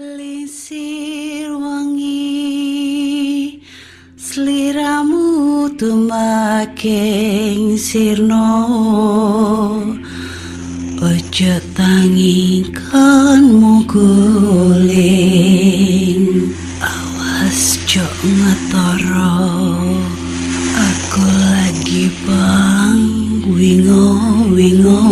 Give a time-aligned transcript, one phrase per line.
[0.00, 3.60] Lisir wangi
[4.16, 8.48] Seliramu tumaking sirno.
[11.04, 14.08] Ojo tangingkan muguling
[16.80, 19.36] Awas jok ngetoro.
[20.80, 23.04] Aku lagi bang
[23.52, 24.16] wingo
[24.48, 25.04] wingo.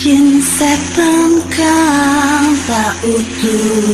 [0.00, 1.33] Jin setan
[2.66, 3.92] tak Dudu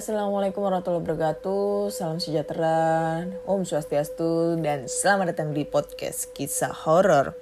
[0.00, 1.92] Assalamualaikum warahmatullahi wabarakatuh.
[1.92, 3.20] Salam sejahtera.
[3.44, 7.36] Om Swastiastu Dan selamat datang di podcast kisah horor.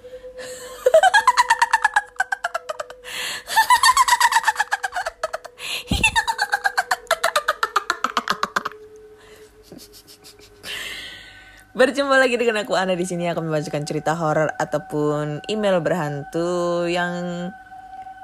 [11.78, 12.98] Berjumpa lagi dengan aku Ana.
[12.98, 17.54] Di sini akan membacakan cerita horor ataupun email berhantu yang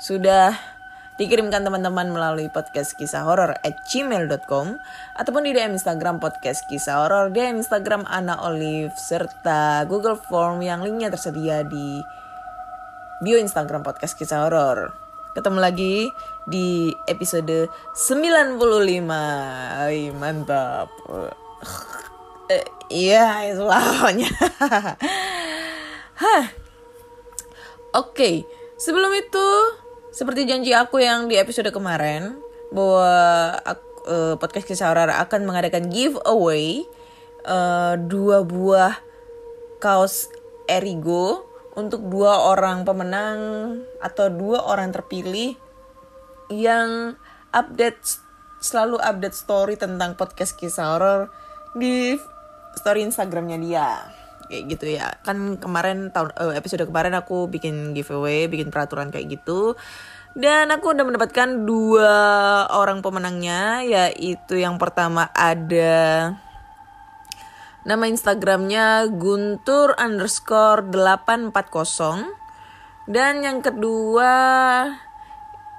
[0.02, 0.73] sudah
[1.14, 4.78] dikirimkan teman-teman melalui podcast kisah horor at gmail.com
[5.14, 10.82] ataupun di DM Instagram podcast kisah horor, DM Instagram Ana Olive serta Google Form yang
[10.82, 12.02] linknya tersedia di
[13.22, 14.90] bio Instagram podcast kisah horor.
[15.34, 16.10] Ketemu lagi
[16.46, 18.58] di episode 95.
[19.86, 20.90] Ay, mantap.
[22.50, 24.28] Eh, Iya, itu lawannya.
[26.22, 26.44] Hah.
[27.96, 28.44] Oke,
[28.76, 29.46] sebelum itu
[30.14, 32.38] seperti janji aku yang di episode kemarin
[32.70, 33.10] bahwa
[33.66, 36.86] aku- eh, podcast kisah horor akan mengadakan giveaway
[37.44, 38.94] eh, dua buah
[39.82, 40.30] kaos
[40.70, 43.38] Erigo untuk dua orang pemenang
[44.00, 45.58] atau dua orang terpilih
[46.48, 47.18] yang
[47.50, 48.22] update
[48.62, 51.20] selalu update story tentang podcast kisah horor
[51.76, 52.16] di
[52.78, 55.14] story Instagramnya dia kayak gitu ya.
[55.22, 59.74] Kan kemarin tahun eh, episode kemarin aku bikin giveaway bikin peraturan kayak gitu.
[60.34, 62.14] Dan aku udah mendapatkan dua
[62.74, 66.34] orang pemenangnya yaitu yang pertama ada
[67.84, 71.52] nama Instagramnya guntur underscore 840
[73.04, 74.32] dan yang kedua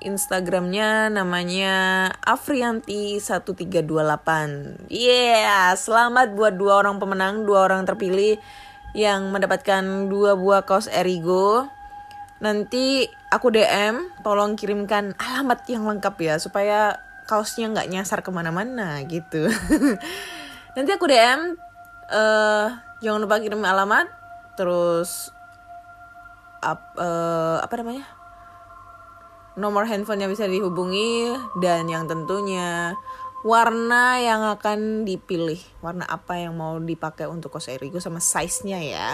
[0.06, 8.38] Instagramnya namanya Afrianti 1328 Yeah, selamat buat dua orang pemenang, dua orang terpilih
[8.94, 11.68] yang mendapatkan dua buah kaos Erigo.
[12.40, 19.02] Nanti aku DM, tolong kirimkan alamat yang lengkap ya supaya kaosnya nggak nyasar ke mana-mana
[19.10, 19.50] gitu.
[20.78, 21.58] Nanti aku DM,
[22.14, 22.68] eh
[23.02, 24.08] jangan lupa kirim alamat,
[24.56, 25.34] terus
[26.64, 28.15] ap- eh, apa namanya?
[29.56, 31.32] Nomor handphonenya bisa dihubungi
[31.64, 32.96] dan yang tentunya
[33.46, 35.62] warna yang akan dipilih.
[35.80, 39.12] Warna apa yang mau dipakai untuk kaos Erigo sama size-nya ya.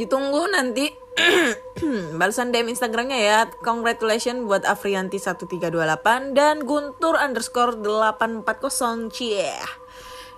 [0.00, 0.88] Ditunggu nanti.
[2.18, 3.38] Balasan DM Instagramnya ya.
[3.62, 9.54] Congratulations buat Afrianti 1328 dan Guntur underscore 840 cie.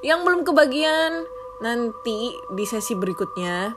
[0.04, 1.24] Yang belum kebagian
[1.64, 3.72] nanti di sesi berikutnya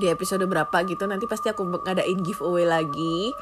[0.00, 3.34] di episode berapa gitu nanti pasti aku ngadain giveaway lagi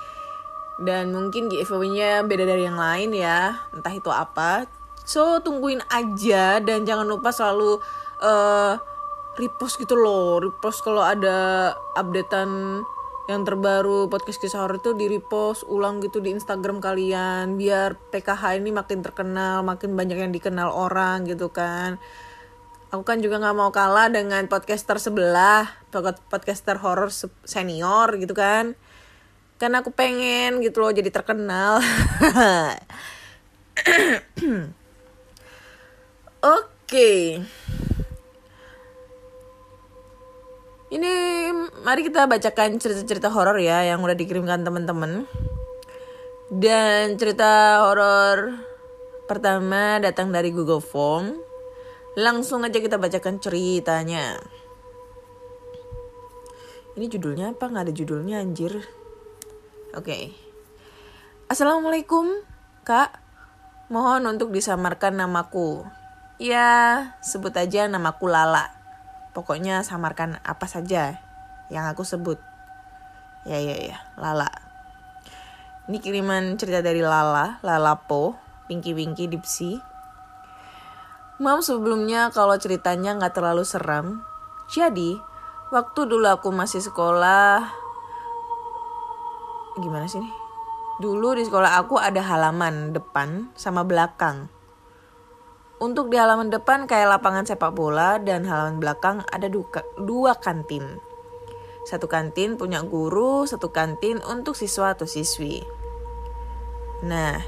[0.79, 3.67] dan mungkin giveaway-nya beda dari yang lain ya.
[3.75, 4.71] Entah itu apa.
[5.03, 7.83] So tungguin aja dan jangan lupa selalu
[8.23, 8.75] eh
[9.39, 10.39] repost gitu loh.
[10.39, 12.83] Repost kalau ada updatean
[13.29, 17.59] yang terbaru podcast kisah horor itu di repost ulang gitu di Instagram kalian.
[17.59, 21.99] Biar PKH ini makin terkenal makin banyak yang dikenal orang gitu kan.
[22.89, 28.33] Aku kan juga nggak mau kalah dengan podcaster sebelah pod- podcaster horor se- senior gitu
[28.33, 28.79] kan
[29.59, 31.83] kan aku pengen gitu loh jadi terkenal.
[36.39, 37.43] Oke.
[40.89, 41.13] Ini
[41.85, 45.27] mari kita bacakan cerita-cerita horor ya yang udah dikirimkan teman-teman.
[46.49, 48.57] Dan cerita horor
[49.29, 51.35] pertama datang dari Google Form.
[52.17, 54.39] Langsung aja kita bacakan ceritanya.
[56.97, 57.69] Ini judulnya apa?
[57.69, 58.98] Nggak ada judulnya anjir
[59.97, 60.37] Oke.
[61.49, 62.29] Assalamualaikum,
[62.85, 63.09] Kak.
[63.89, 65.81] Mohon untuk disamarkan namaku.
[66.37, 68.69] Ya, sebut aja namaku Lala.
[69.33, 71.25] Pokoknya samarkan apa saja
[71.73, 72.37] yang aku sebut.
[73.49, 74.53] Ya, ya, ya, Lala.
[75.89, 78.37] Ini kiriman cerita dari Lala, Lalapo,
[78.69, 79.81] Pinky Winky Dipsy.
[81.41, 84.21] Mam sebelumnya kalau ceritanya nggak terlalu seram.
[84.69, 85.17] Jadi,
[85.73, 87.78] waktu dulu aku masih sekolah,
[89.79, 90.35] gimana sih nih?
[90.99, 94.51] Dulu di sekolah aku ada halaman depan sama belakang.
[95.79, 100.99] Untuk di halaman depan kayak lapangan sepak bola dan halaman belakang ada dua, dua kantin.
[101.87, 105.63] Satu kantin punya guru, satu kantin untuk siswa atau siswi.
[107.07, 107.39] Nah,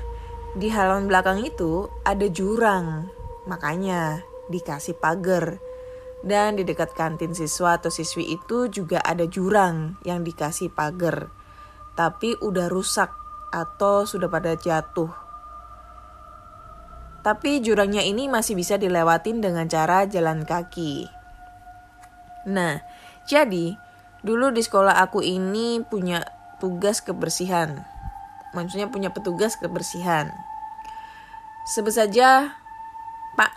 [0.55, 3.11] di halaman belakang itu ada jurang,
[3.51, 5.59] makanya dikasih pagar.
[6.23, 11.40] Dan di dekat kantin siswa atau siswi itu juga ada jurang yang dikasih pagar.
[12.01, 13.13] Tapi udah rusak
[13.53, 15.13] atau sudah pada jatuh.
[17.21, 21.05] Tapi jurangnya ini masih bisa dilewatin dengan cara jalan kaki.
[22.49, 22.81] Nah,
[23.29, 23.77] jadi
[24.25, 26.25] dulu di sekolah aku ini punya
[26.57, 27.85] tugas kebersihan.
[28.57, 30.33] Maksudnya punya petugas kebersihan.
[31.69, 32.57] Sebut saja
[33.37, 33.53] Pak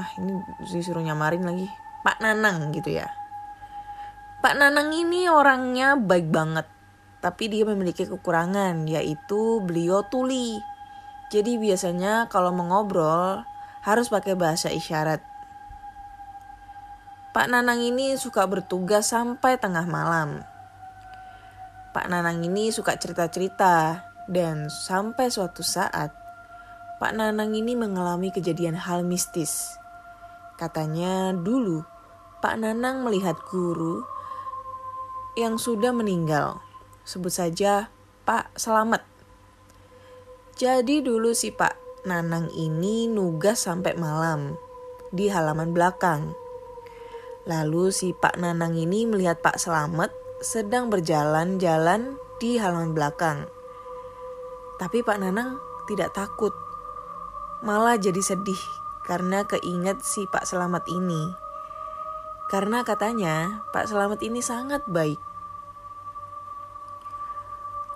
[0.00, 1.68] Ah, ini disuruh nyamarin lagi.
[2.00, 3.12] Pak Nanang gitu ya.
[4.40, 6.77] Pak Nanang ini orangnya baik banget
[7.18, 10.62] tapi dia memiliki kekurangan yaitu beliau tuli.
[11.28, 13.42] Jadi biasanya kalau mengobrol
[13.82, 15.20] harus pakai bahasa isyarat.
[17.34, 20.42] Pak Nanang ini suka bertugas sampai tengah malam.
[21.92, 26.12] Pak Nanang ini suka cerita-cerita dan sampai suatu saat
[26.98, 29.78] Pak Nanang ini mengalami kejadian hal mistis.
[30.58, 31.86] Katanya dulu
[32.42, 34.02] Pak Nanang melihat guru
[35.38, 36.58] yang sudah meninggal
[37.08, 37.88] sebut saja
[38.28, 39.00] Pak Selamat.
[40.60, 44.60] Jadi dulu si Pak Nanang ini nugas sampai malam
[45.08, 46.36] di halaman belakang.
[47.48, 50.12] Lalu si Pak Nanang ini melihat Pak Selamat
[50.44, 53.48] sedang berjalan-jalan di halaman belakang.
[54.76, 55.56] Tapi Pak Nanang
[55.88, 56.52] tidak takut.
[57.64, 58.60] Malah jadi sedih
[59.08, 61.32] karena keinget si Pak Selamat ini.
[62.52, 65.27] Karena katanya Pak Selamat ini sangat baik.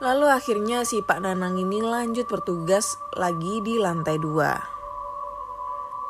[0.03, 4.59] Lalu akhirnya si Pak Nanang ini lanjut bertugas lagi di lantai dua.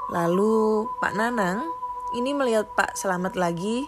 [0.09, 1.69] Lalu Pak Nanang
[2.17, 3.85] ini melihat Pak Selamat lagi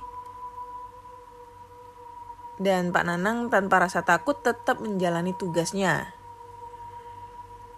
[2.61, 6.12] dan Pak Nanang tanpa rasa takut tetap menjalani tugasnya.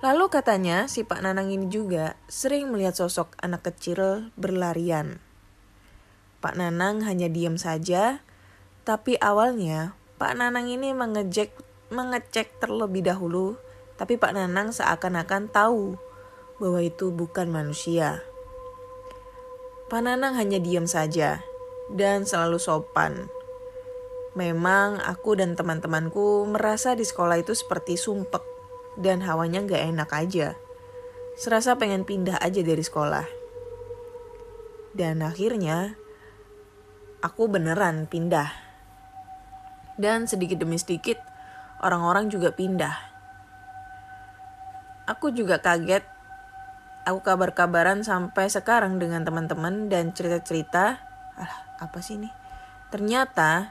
[0.02, 5.22] Lalu katanya si Pak Nanang ini juga sering melihat sosok anak kecil berlarian.
[6.42, 8.18] Pak Nanang hanya diam saja,
[8.82, 13.54] tapi awalnya Pak Nanang ini mengejek mengecek terlebih dahulu,
[13.94, 15.96] tapi Pak Nanang seakan-akan tahu
[16.58, 18.24] bahwa itu bukan manusia.
[19.86, 21.46] Pak Nanang hanya diam saja
[21.94, 23.30] dan selalu sopan.
[24.36, 28.42] Memang aku dan teman-temanku merasa di sekolah itu seperti sumpek
[29.00, 30.48] dan hawanya gak enak aja.
[31.36, 33.24] Serasa pengen pindah aja dari sekolah.
[34.96, 35.96] Dan akhirnya
[37.20, 38.48] aku beneran pindah.
[39.96, 41.35] Dan sedikit demi sedikit
[41.86, 42.98] orang-orang juga pindah.
[45.06, 46.02] Aku juga kaget.
[47.06, 50.98] Aku kabar-kabaran sampai sekarang dengan teman-teman dan cerita-cerita.
[51.38, 52.26] Alah, apa sih ini?
[52.90, 53.70] Ternyata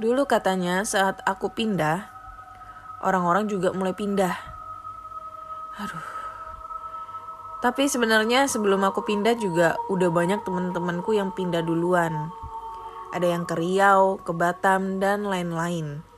[0.00, 2.08] dulu katanya saat aku pindah,
[3.04, 4.32] orang-orang juga mulai pindah.
[5.84, 6.08] Aduh.
[7.60, 12.32] Tapi sebenarnya sebelum aku pindah juga udah banyak teman-temanku yang pindah duluan.
[13.12, 16.09] Ada yang ke Riau, ke Batam, dan lain-lain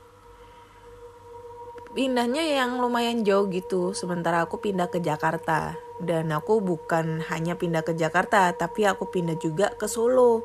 [1.93, 3.93] pindahnya yang lumayan jauh gitu.
[3.93, 5.77] Sementara aku pindah ke Jakarta.
[6.01, 10.43] Dan aku bukan hanya pindah ke Jakarta tapi aku pindah juga ke Solo.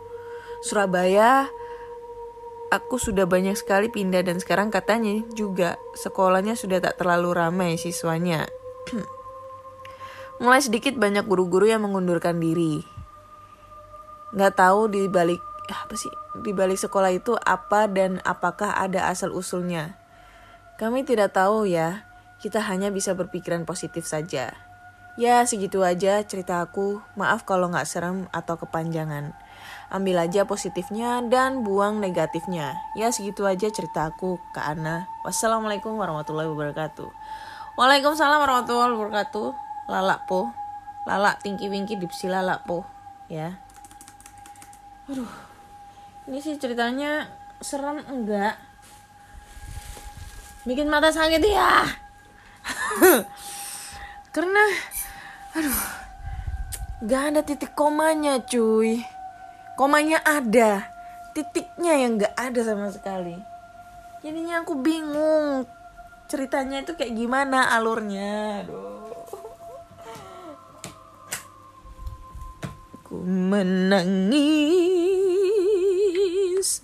[0.63, 1.49] Surabaya
[2.69, 8.47] aku sudah banyak sekali pindah dan sekarang katanya juga sekolahnya sudah tak terlalu ramai siswanya.
[10.45, 12.85] Mulai sedikit banyak guru-guru yang mengundurkan diri.
[14.37, 16.13] Nggak tahu di balik apa sih
[16.45, 20.08] di balik sekolah itu apa dan apakah ada asal usulnya
[20.79, 22.07] kami tidak tahu ya,
[22.39, 24.55] kita hanya bisa berpikiran positif saja.
[25.19, 29.35] Ya segitu aja cerita aku, maaf kalau nggak serem atau kepanjangan.
[29.91, 32.79] Ambil aja positifnya dan buang negatifnya.
[32.95, 35.11] Ya segitu aja cerita aku, Kak Ana.
[35.27, 37.11] Wassalamualaikum warahmatullahi wabarakatuh.
[37.75, 39.49] Waalaikumsalam warahmatullahi wabarakatuh.
[39.91, 40.55] Lalak po.
[41.11, 42.87] Lalak tingki wingki dipsi lalak po.
[43.27, 43.59] Ya.
[45.11, 45.27] Aduh.
[46.31, 47.27] Ini sih ceritanya
[47.59, 48.68] serem enggak?
[50.67, 51.87] Bikin mata sakit ya.
[54.35, 54.65] Karena
[55.55, 55.81] aduh
[57.07, 59.03] gak ada titik komanya cuy.
[59.79, 60.91] Komanya ada.
[61.37, 63.39] Titiknya yang gak ada sama sekali.
[64.27, 65.63] Jadinya aku bingung
[66.27, 68.67] ceritanya itu kayak gimana alurnya.
[68.67, 68.99] Aduh.
[73.09, 74.69] Menangis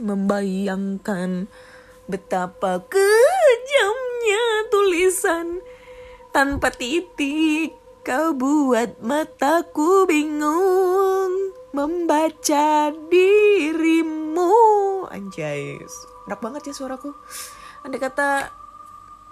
[0.00, 1.50] membayangkan
[2.08, 2.80] betapa
[3.64, 5.64] kejamnya tulisan.
[6.36, 7.72] Tanpa titik
[8.04, 11.56] kau buat mataku bingung.
[11.72, 14.52] Membaca dirimu.
[15.08, 15.80] Anjay.
[16.28, 17.16] Enak banget ya suaraku.
[17.88, 18.52] Andai kata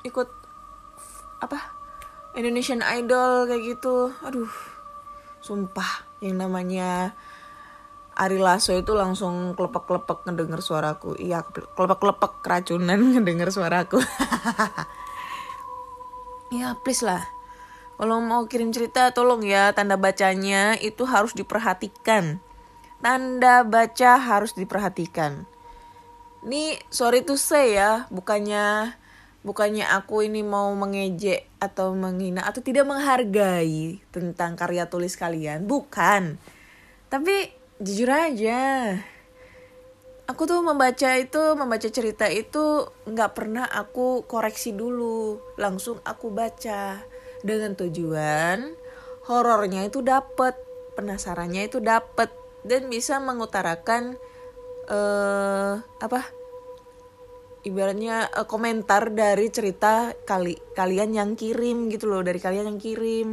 [0.03, 0.29] ikut
[1.45, 1.59] apa
[2.33, 4.17] Indonesian Idol kayak gitu.
[4.25, 4.51] Aduh.
[5.45, 7.13] Sumpah yang namanya
[8.13, 11.17] Ari Lasso itu langsung kelepek-kelepek ngedenger suaraku.
[11.17, 13.99] Iya kelepek-kelepek keracunan ngedenger suaraku.
[16.53, 17.33] Ya please lah.
[17.97, 22.45] Kalau mau kirim cerita tolong ya tanda bacanya itu harus diperhatikan.
[23.01, 25.49] Tanda baca harus diperhatikan.
[26.45, 28.93] Ini sorry to say ya bukannya
[29.41, 35.65] bukannya aku ini mau mengejek atau menghina atau tidak menghargai tentang karya tulis kalian.
[35.65, 36.37] Bukan.
[37.09, 38.95] Tapi jujur aja.
[40.31, 45.43] Aku tuh membaca itu membaca cerita itu nggak pernah aku koreksi dulu.
[45.59, 47.03] Langsung aku baca.
[47.43, 48.79] Dengan tujuan
[49.27, 50.55] horornya itu dapet
[50.95, 52.31] penasarannya itu dapet
[52.63, 54.15] dan bisa mengutarakan
[54.87, 56.23] eh apa?
[57.63, 63.29] Ibaratnya uh, komentar dari cerita kali kalian yang kirim gitu loh dari kalian yang kirim.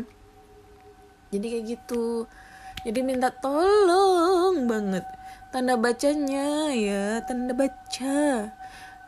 [1.30, 2.26] Jadi kayak gitu
[2.86, 5.06] jadi minta tolong banget.
[5.50, 8.54] Tanda bacanya ya tanda baca.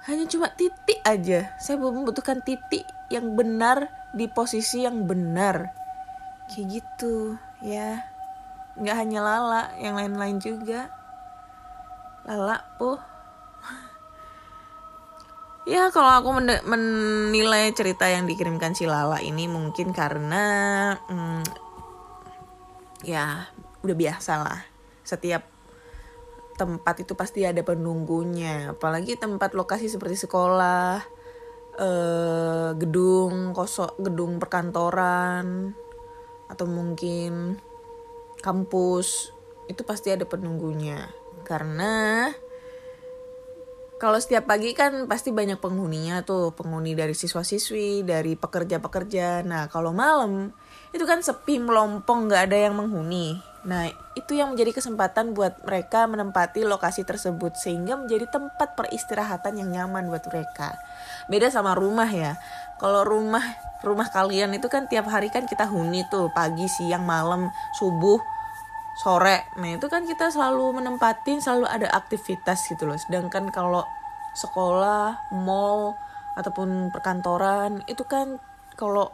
[0.10, 1.54] Hanya cuma titik aja.
[1.62, 3.88] Saya membutuhkan titik yang benar
[4.18, 5.70] di posisi yang benar.
[6.50, 8.02] Kayak gitu ya.
[8.76, 10.90] Nggak hanya lala yang lain-lain juga.
[12.26, 13.12] Lala puh
[15.70, 20.44] Ya kalau aku men- menilai cerita yang dikirimkan si Lala ini mungkin karena
[21.06, 21.46] hmm,
[23.06, 23.50] ya
[23.82, 24.60] udah biasa lah.
[25.02, 25.44] Setiap
[26.58, 28.74] tempat itu pasti ada penunggunya.
[28.78, 31.02] Apalagi tempat lokasi seperti sekolah
[31.80, 35.74] eh, gedung kosong gedung perkantoran
[36.52, 37.56] atau mungkin
[38.44, 39.32] kampus
[39.72, 41.10] itu pasti ada penunggunya.
[41.48, 42.28] Karena
[44.02, 49.46] kalau setiap pagi kan pasti banyak penghuninya tuh, penghuni dari siswa-siswi, dari pekerja-pekerja.
[49.46, 50.50] Nah, kalau malam
[50.92, 53.40] itu kan sepi melompong, nggak ada yang menghuni.
[53.62, 59.70] Nah, itu yang menjadi kesempatan buat mereka menempati lokasi tersebut sehingga menjadi tempat peristirahatan yang
[59.70, 60.76] nyaman buat mereka.
[61.30, 62.42] Beda sama rumah ya.
[62.82, 63.46] Kalau rumah
[63.86, 68.18] rumah kalian itu kan tiap hari kan kita huni tuh, pagi, siang, malam, subuh,
[68.98, 69.46] sore.
[69.62, 72.98] Nah, itu kan kita selalu menempatin selalu ada aktivitas gitu loh.
[72.98, 73.86] Sedangkan kalau
[74.34, 75.96] sekolah, mall
[76.34, 78.40] ataupun perkantoran itu kan
[78.80, 79.14] kalau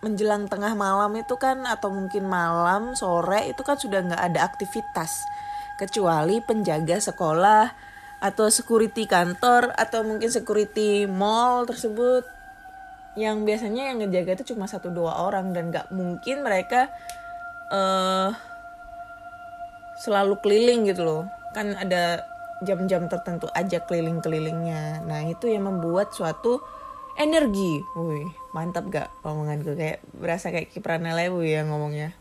[0.00, 5.28] menjelang tengah malam itu kan atau mungkin malam sore itu kan sudah nggak ada aktivitas.
[5.76, 7.72] Kecuali penjaga sekolah
[8.20, 12.24] atau security kantor atau mungkin security mall tersebut.
[13.16, 16.88] Yang biasanya yang ngejaga itu cuma satu dua orang dan nggak mungkin mereka
[17.72, 18.32] uh,
[20.00, 21.22] selalu keliling gitu loh.
[21.52, 22.24] Kan ada
[22.64, 25.04] jam-jam tertentu aja keliling-kelilingnya.
[25.04, 26.60] Nah itu yang membuat suatu
[27.18, 27.82] energi.
[27.96, 29.74] Wih mantap gak omonganku?
[29.74, 32.14] Kayak berasa kayak Kiprana Lewu ya ngomongnya.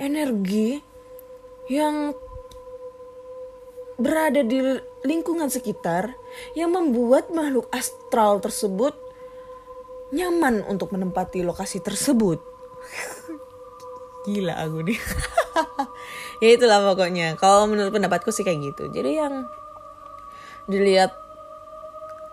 [0.00, 0.80] Energi
[1.70, 2.12] yang
[3.94, 4.58] berada di
[5.06, 6.10] lingkungan sekitar
[6.58, 8.96] yang membuat makhluk astral tersebut
[10.10, 12.42] nyaman untuk menempati lokasi tersebut.
[14.26, 15.00] Gila aku nih.
[16.42, 17.38] Ya itulah pokoknya.
[17.38, 18.90] Kalau menurut pendapatku sih kayak gitu.
[18.90, 19.46] Jadi yang
[20.66, 21.14] dilihat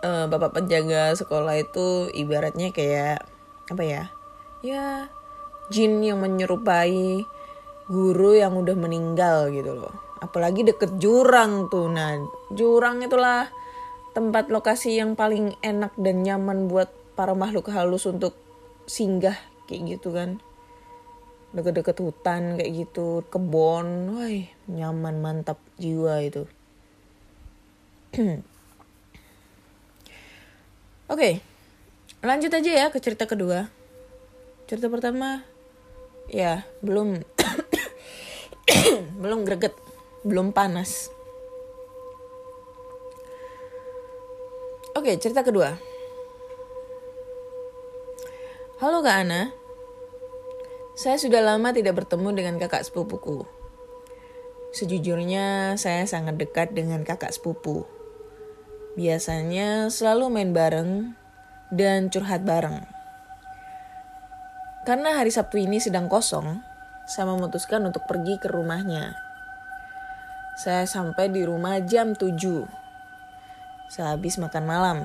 [0.02, 3.24] uh, bapak penjaga sekolah itu ibaratnya kayak
[3.70, 4.02] apa ya
[4.60, 5.06] ya
[5.72, 7.24] jin yang menyerupai
[7.88, 9.94] guru yang udah meninggal gitu loh.
[10.22, 11.90] Apalagi deket jurang tuh.
[11.90, 12.20] Nah
[12.54, 13.50] jurang itulah
[14.14, 18.36] tempat lokasi yang paling enak dan nyaman buat para makhluk halus untuk
[18.86, 20.38] singgah kayak gitu kan.
[21.52, 24.14] Deket-deket hutan kayak gitu kebon.
[24.14, 24.40] Wah
[24.70, 26.46] nyaman mantap jiwa itu
[31.12, 31.34] oke okay,
[32.24, 33.68] lanjut aja ya ke cerita kedua
[34.64, 35.44] cerita pertama
[36.32, 37.20] ya belum
[39.20, 39.76] belum greget
[40.24, 41.12] belum panas
[44.96, 45.76] oke okay, cerita kedua
[48.80, 49.52] halo kak Ana
[50.92, 53.48] saya sudah lama tidak bertemu dengan kakak sepupuku.
[54.76, 57.88] Sejujurnya, saya sangat dekat dengan kakak sepupu.
[58.92, 61.16] Biasanya selalu main bareng
[61.72, 62.84] dan curhat bareng.
[64.84, 66.60] Karena hari Sabtu ini sedang kosong,
[67.08, 69.16] saya memutuskan untuk pergi ke rumahnya.
[70.60, 72.36] Saya sampai di rumah jam 7.
[73.88, 74.98] Sehabis makan malam.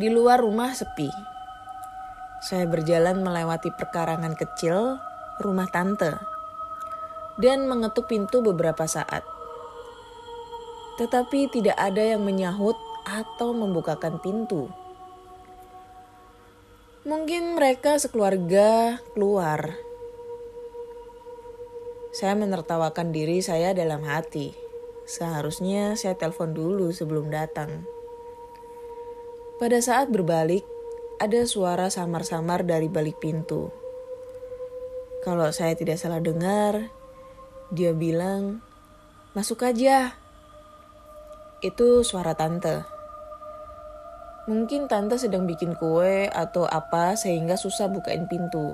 [0.00, 1.12] Di luar rumah sepi.
[2.40, 4.96] Saya berjalan melewati perkarangan kecil
[5.36, 6.16] rumah tante
[7.36, 9.39] dan mengetuk pintu beberapa saat.
[11.00, 12.76] Tetapi tidak ada yang menyahut
[13.08, 14.68] atau membukakan pintu.
[17.08, 19.80] Mungkin mereka sekeluarga keluar.
[22.12, 24.52] Saya menertawakan diri saya dalam hati.
[25.08, 27.88] Seharusnya saya telepon dulu sebelum datang.
[29.56, 30.68] Pada saat berbalik,
[31.16, 33.72] ada suara samar-samar dari balik pintu.
[35.24, 36.92] Kalau saya tidak salah dengar,
[37.72, 38.60] dia bilang,
[39.32, 40.19] "Masuk aja."
[41.60, 42.88] Itu suara tante.
[44.48, 48.72] Mungkin tante sedang bikin kue atau apa sehingga susah bukain pintu.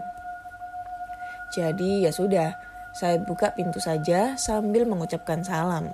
[1.50, 2.54] Jadi ya sudah,
[2.94, 5.90] saya buka pintu saja sambil mengucapkan salam.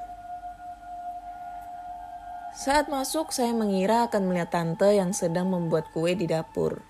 [2.52, 6.84] Saat masuk saya mengira akan melihat tante yang sedang membuat kue di dapur.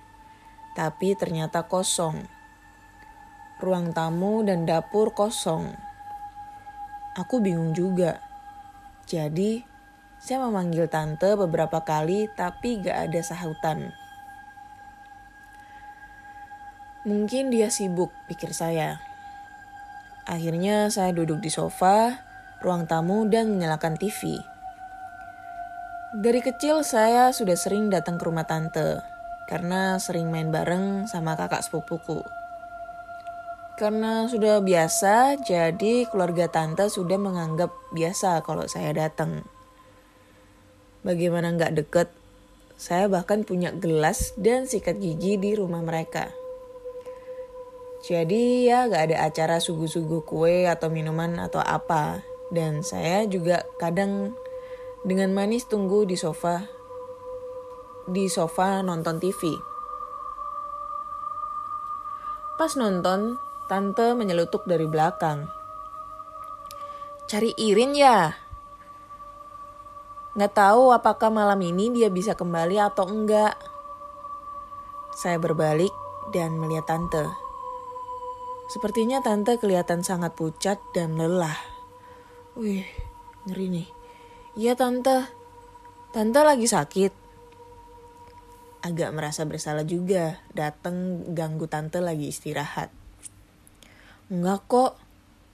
[0.74, 2.26] Tapi ternyata kosong.
[3.62, 5.70] Ruang tamu dan dapur kosong.
[7.14, 8.18] Aku bingung juga.
[9.06, 9.71] Jadi
[10.22, 13.90] saya memanggil tante beberapa kali tapi gak ada sahutan.
[17.02, 19.02] Mungkin dia sibuk, pikir saya.
[20.22, 22.22] Akhirnya saya duduk di sofa,
[22.62, 24.38] ruang tamu dan menyalakan TV.
[26.14, 29.02] Dari kecil saya sudah sering datang ke rumah tante
[29.50, 32.22] karena sering main bareng sama kakak sepupuku.
[33.74, 39.42] Karena sudah biasa, jadi keluarga tante sudah menganggap biasa kalau saya datang.
[41.02, 42.08] Bagaimana nggak deket?
[42.78, 46.30] Saya bahkan punya gelas dan sikat gigi di rumah mereka.
[48.02, 52.26] Jadi ya gak ada acara sugu-sugu kue atau minuman atau apa.
[52.50, 54.34] Dan saya juga kadang
[55.06, 56.66] dengan manis tunggu di sofa
[58.10, 59.54] di sofa nonton TV.
[62.58, 63.38] Pas nonton,
[63.70, 65.46] tante menyelutuk dari belakang.
[67.30, 68.34] Cari Irin ya?
[70.32, 73.52] Nggak tahu apakah malam ini dia bisa kembali atau enggak.
[75.12, 75.92] Saya berbalik
[76.32, 77.28] dan melihat tante.
[78.72, 81.60] Sepertinya tante kelihatan sangat pucat dan lelah.
[82.56, 82.88] Wih,
[83.44, 83.88] ngeri nih.
[84.56, 85.28] Iya tante,
[86.16, 87.12] tante lagi sakit.
[88.82, 92.88] Agak merasa bersalah juga datang ganggu tante lagi istirahat.
[94.32, 94.96] Enggak kok,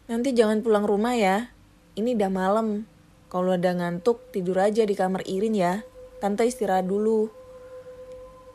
[0.07, 1.51] nanti jangan pulang rumah ya.
[1.99, 2.87] Ini udah malam,
[3.29, 5.85] kalau udah ngantuk, tidur aja di kamar Irin ya.
[6.17, 7.29] Tante istirahat dulu.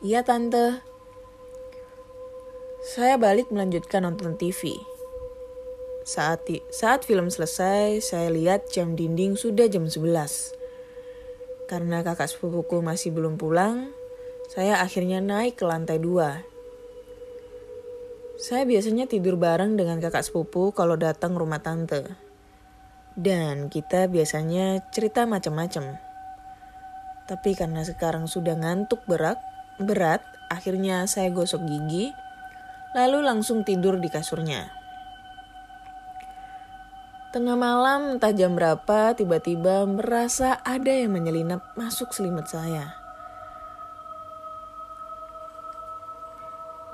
[0.02, 0.82] Iya tante.
[2.82, 4.74] Saya balik melanjutkan nonton TV.
[6.04, 10.52] Saat, saat film selesai, saya lihat jam dinding sudah jam 11.
[11.64, 13.88] Karena kakak sepupuku masih belum pulang,
[14.52, 16.44] saya akhirnya naik ke lantai dua.
[18.36, 22.23] Saya biasanya tidur bareng dengan kakak sepupu kalau datang rumah tante.
[23.14, 26.02] Dan kita biasanya cerita macam-macam.
[27.30, 29.38] Tapi karena sekarang sudah ngantuk berat,
[29.78, 32.10] berat, akhirnya saya gosok gigi,
[32.92, 34.66] lalu langsung tidur di kasurnya.
[37.30, 42.94] Tengah malam, entah jam berapa, tiba-tiba merasa ada yang menyelinap masuk selimut saya.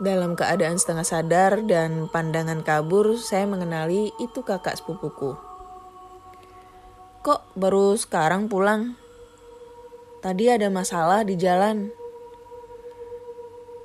[0.00, 5.49] Dalam keadaan setengah sadar dan pandangan kabur, saya mengenali itu kakak sepupuku.
[7.20, 8.96] Kok baru sekarang pulang?
[10.24, 11.92] Tadi ada masalah di jalan.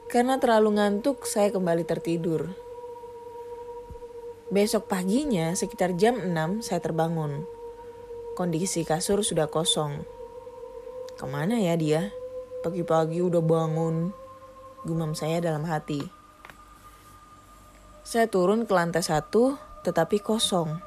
[0.08, 2.56] Karena terlalu ngantuk, saya kembali tertidur.
[4.48, 7.44] Besok paginya, sekitar jam 6, saya terbangun.
[8.40, 10.08] Kondisi kasur sudah kosong.
[11.20, 12.16] Ke mana ya dia?
[12.64, 14.16] Pagi-pagi udah bangun.
[14.88, 16.08] Gumam saya dalam hati.
[18.08, 20.80] Saya turun ke lantai satu, tetapi kosong.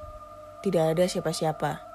[0.65, 1.88] Tidak ada siapa-siapa.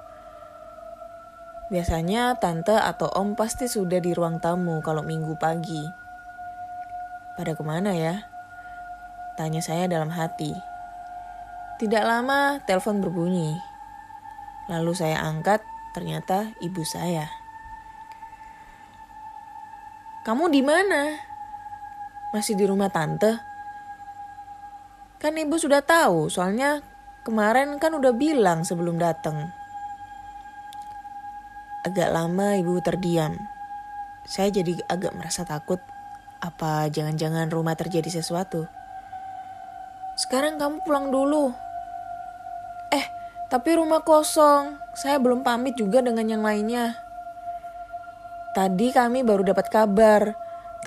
[1.73, 5.81] Biasanya tante atau om pasti sudah di ruang tamu kalau minggu pagi.
[7.33, 8.29] Pada ke mana ya?
[9.33, 10.53] Tanya saya dalam hati.
[11.81, 13.57] Tidak lama telepon berbunyi.
[14.69, 15.65] Lalu saya angkat,
[15.97, 17.25] ternyata ibu saya.
[20.21, 21.17] Kamu di mana?
[22.37, 23.33] Masih di rumah tante?
[25.17, 26.85] Kan ibu sudah tahu, soalnya
[27.25, 29.62] kemarin kan udah bilang sebelum datang.
[31.83, 33.35] Agak lama ibu terdiam.
[34.23, 35.83] Saya jadi agak merasa takut.
[36.39, 38.71] Apa jangan-jangan rumah terjadi sesuatu?
[40.15, 41.51] Sekarang kamu pulang dulu.
[42.87, 43.05] Eh,
[43.51, 46.97] Tapi rumah kosong, saya belum pamit juga dengan yang lainnya.
[48.57, 50.33] Tadi kami baru dapat kabar,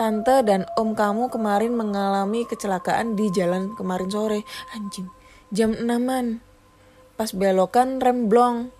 [0.00, 4.40] tante dan om kamu kemarin mengalami kecelakaan di jalan kemarin sore.
[4.74, 5.06] Anjing,
[5.52, 5.86] jam 6
[7.16, 8.75] Pas belokan rem blong.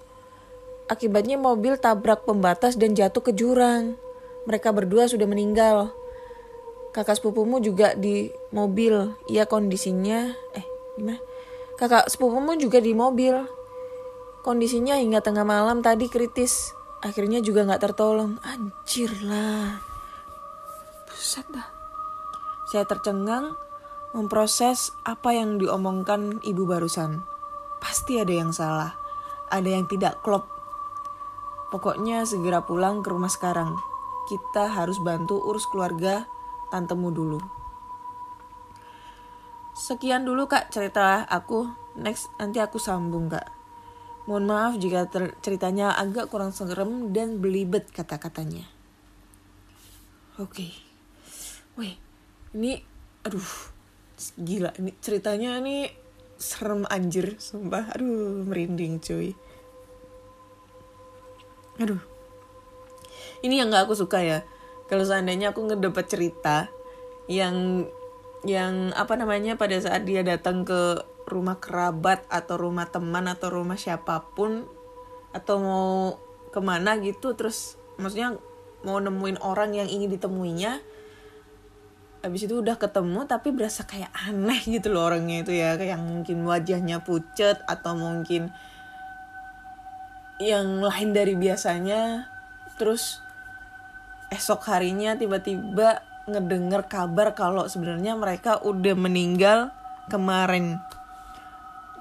[0.87, 3.99] Akibatnya mobil tabrak pembatas dan jatuh ke jurang.
[4.47, 5.91] Mereka berdua sudah meninggal.
[6.95, 9.13] Kakak sepupumu juga di mobil.
[9.27, 11.19] Ia kondisinya eh gimana?
[11.77, 13.35] Kakak sepupumu juga di mobil.
[14.47, 16.73] Kondisinya hingga tengah malam tadi kritis.
[17.05, 18.39] Akhirnya juga nggak tertolong.
[18.47, 19.83] Anjir lah.
[21.11, 21.69] Buset dah.
[22.71, 23.59] Saya tercengang
[24.17, 27.27] memproses apa yang diomongkan ibu barusan.
[27.83, 28.97] Pasti ada yang salah.
[29.53, 30.56] Ada yang tidak klop.
[31.77, 33.77] Pokoknya segera pulang ke rumah sekarang.
[34.25, 36.25] Kita harus bantu urus keluarga
[36.73, 37.41] tantemu dulu.
[39.77, 41.69] Sekian dulu kak cerita aku.
[42.01, 43.45] Next nanti aku sambung kak.
[44.25, 45.05] Mohon maaf jika
[45.45, 48.65] ceritanya agak kurang serem dan belibet kata-katanya.
[50.41, 50.49] Oke.
[50.49, 50.73] Okay.
[51.77, 52.01] Wih,
[52.57, 52.81] ini
[53.21, 53.45] aduh
[54.41, 55.93] gila ini ceritanya ini
[56.41, 57.93] serem anjir sumpah.
[57.93, 59.37] Aduh, merinding cuy.
[61.83, 62.01] Aduh.
[63.45, 64.43] Ini yang gak aku suka ya.
[64.87, 66.71] Kalau seandainya aku ngedapet cerita
[67.27, 67.87] yang
[68.47, 73.75] yang apa namanya pada saat dia datang ke rumah kerabat atau rumah teman atau rumah
[73.75, 74.63] siapa pun
[75.35, 75.91] atau mau
[76.55, 78.39] ke mana gitu terus maksudnya
[78.87, 80.79] mau nemuin orang yang ingin ditemuinya
[82.23, 86.47] habis itu udah ketemu tapi berasa kayak aneh gitu loh orangnya itu ya kayak mungkin
[86.47, 88.55] wajahnya pucet atau mungkin
[90.37, 92.29] yang lain dari biasanya
[92.77, 93.25] terus
[94.29, 99.71] esok harinya tiba-tiba ngedenger kabar kalau sebenarnya mereka udah meninggal
[100.11, 100.83] kemarin.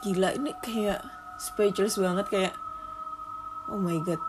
[0.01, 0.99] Gila ini kayak
[1.39, 2.53] speechless banget kayak
[3.71, 4.19] oh my god.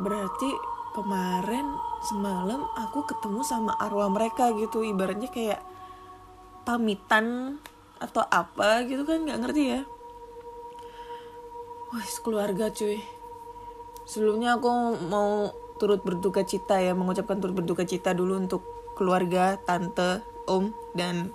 [0.00, 0.50] Berarti
[0.96, 1.66] kemarin
[2.08, 5.60] semalam aku ketemu sama arwah mereka gitu ibaratnya kayak
[6.64, 7.58] pamitan
[8.00, 9.80] atau apa gitu kan nggak ngerti ya
[11.90, 13.02] wah keluarga cuy.
[14.06, 14.70] Sebelumnya aku
[15.06, 18.62] mau turut berduka cita ya mengucapkan turut berduka cita dulu untuk
[18.94, 21.32] keluarga tante om dan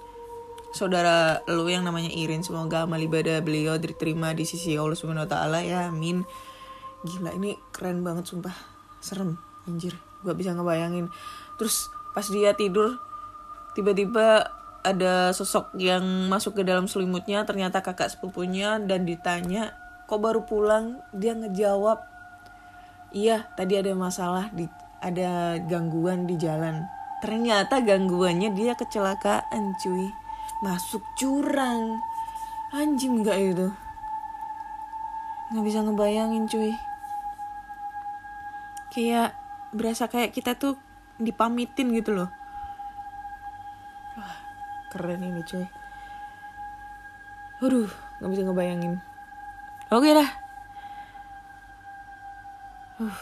[0.76, 2.44] saudara lu yang namanya Irin.
[2.44, 6.24] Semoga amal ibadah beliau diterima di sisi Allah Subhanahu wa taala ya amin.
[7.04, 8.56] Gila ini keren banget sumpah.
[9.00, 9.96] Serem anjir.
[10.24, 11.12] Gak bisa ngebayangin.
[11.56, 13.00] Terus pas dia tidur
[13.76, 14.52] tiba-tiba
[14.86, 17.48] ada sosok yang masuk ke dalam selimutnya.
[17.48, 21.02] Ternyata kakak sepupunya dan ditanya kok baru pulang?
[21.14, 22.16] Dia ngejawab
[23.16, 24.68] iya tadi ada masalah di
[25.02, 26.86] ada gangguan di jalan.
[27.22, 30.10] Ternyata gangguannya dia kecelakaan cuy.
[30.62, 32.02] Masuk jurang.
[32.74, 33.68] Anjing nggak itu?
[35.54, 36.74] Nggak bisa ngebayangin cuy.
[38.94, 39.36] Kayak
[39.76, 40.78] berasa kayak kita tuh
[41.18, 42.30] dipamitin gitu loh.
[44.18, 44.36] Wah
[44.94, 45.66] keren ini cuy.
[47.64, 47.90] Aduh
[48.20, 49.15] nggak bisa ngebayangin
[49.92, 50.30] oke dah.
[52.96, 53.18] Uh,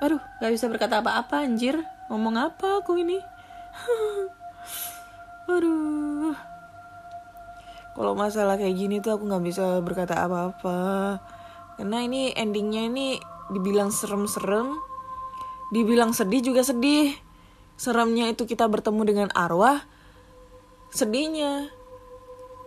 [0.00, 1.82] aduh nggak bisa berkata apa-apa anjir.
[2.08, 3.20] Ngomong apa aku ini?
[5.52, 6.36] Aduh.
[7.92, 11.20] Kalau masalah kayak gini tuh aku nggak bisa berkata apa-apa.
[11.76, 13.16] Karena ini endingnya ini
[13.52, 14.76] dibilang serem-serem
[15.72, 17.16] dibilang sedih juga sedih.
[17.80, 19.80] Seremnya itu kita bertemu dengan arwah
[20.92, 21.72] sedihnya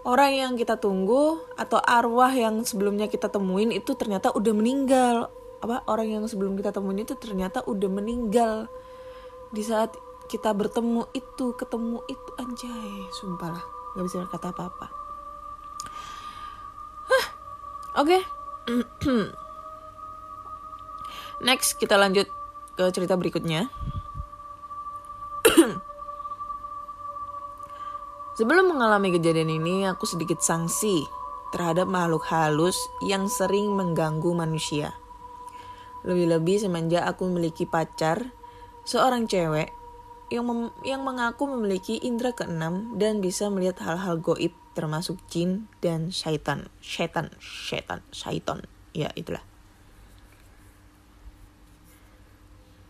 [0.05, 5.81] orang yang kita tunggu atau arwah yang sebelumnya kita temuin itu ternyata udah meninggal apa
[5.89, 8.69] orang yang sebelum kita temuin itu ternyata udah meninggal
[9.49, 9.97] di saat
[10.29, 13.65] kita bertemu itu ketemu itu anjay sumpah lah
[13.97, 15.05] nggak bisa berkata apa-apa
[17.95, 18.19] Oke.
[18.19, 19.07] Okay.
[21.47, 22.27] Next kita lanjut
[22.75, 23.71] ke cerita berikutnya.
[28.35, 31.07] Sebelum mengalami kejadian ini, aku sedikit sanksi
[31.55, 34.91] terhadap makhluk halus yang sering mengganggu manusia.
[36.03, 38.35] Lebih-lebih semenjak aku memiliki pacar,
[38.83, 39.71] seorang cewek
[40.27, 46.11] yang mem yang mengaku memiliki indera keenam dan bisa melihat hal-hal goib termasuk jin dan
[46.11, 46.67] syaitan.
[46.83, 48.67] Syaitan, syaitan, syaiton.
[48.91, 49.47] Ya, itulah.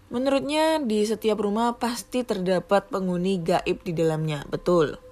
[0.10, 5.05] Menurutnya di setiap rumah pasti terdapat penghuni gaib di dalamnya, betul.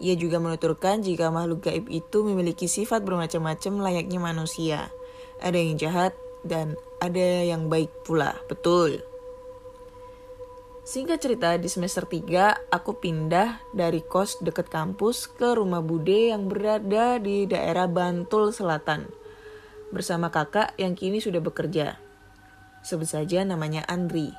[0.00, 4.88] Ia juga menuturkan jika makhluk gaib itu memiliki sifat bermacam-macam layaknya manusia.
[5.42, 9.02] Ada yang jahat dan ada yang baik pula, betul.
[10.82, 16.50] Singkat cerita, di semester 3 aku pindah dari kos deket kampus ke rumah bude yang
[16.50, 19.06] berada di daerah Bantul Selatan.
[19.94, 22.02] Bersama kakak yang kini sudah bekerja.
[22.82, 24.34] Sebut saja namanya Andri.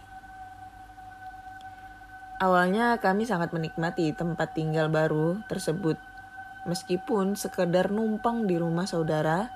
[2.43, 5.95] Awalnya kami sangat menikmati tempat tinggal baru tersebut.
[6.67, 9.47] Meskipun sekedar numpang di rumah saudara,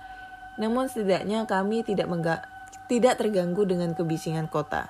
[0.56, 2.48] namun setidaknya kami tidak mengga
[2.88, 4.88] tidak terganggu dengan kebisingan kota.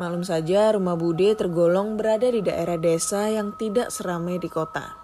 [0.00, 4.96] Malum saja rumah Bude tergolong berada di daerah desa yang tidak seramai di kota.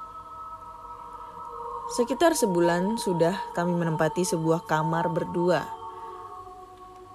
[1.92, 5.85] Sekitar sebulan sudah kami menempati sebuah kamar berdua.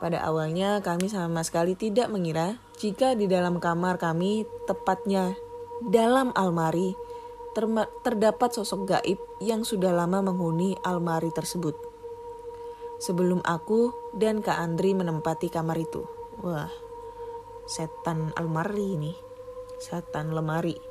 [0.02, 5.38] Pada awalnya kami sama sekali tidak mengira jika di dalam kamar kami, tepatnya
[5.86, 6.98] dalam almari,
[8.02, 11.78] terdapat sosok gaib yang sudah lama menghuni almari tersebut.
[12.98, 16.02] Sebelum aku dan Kak Andri menempati kamar itu.
[16.42, 16.74] Wah,
[17.70, 19.14] setan almari ini,
[19.78, 20.82] setan lemari.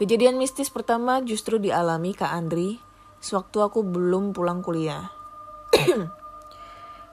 [0.00, 2.80] Kejadian mistis pertama justru dialami Kak Andri
[3.20, 5.12] sewaktu aku belum pulang kuliah.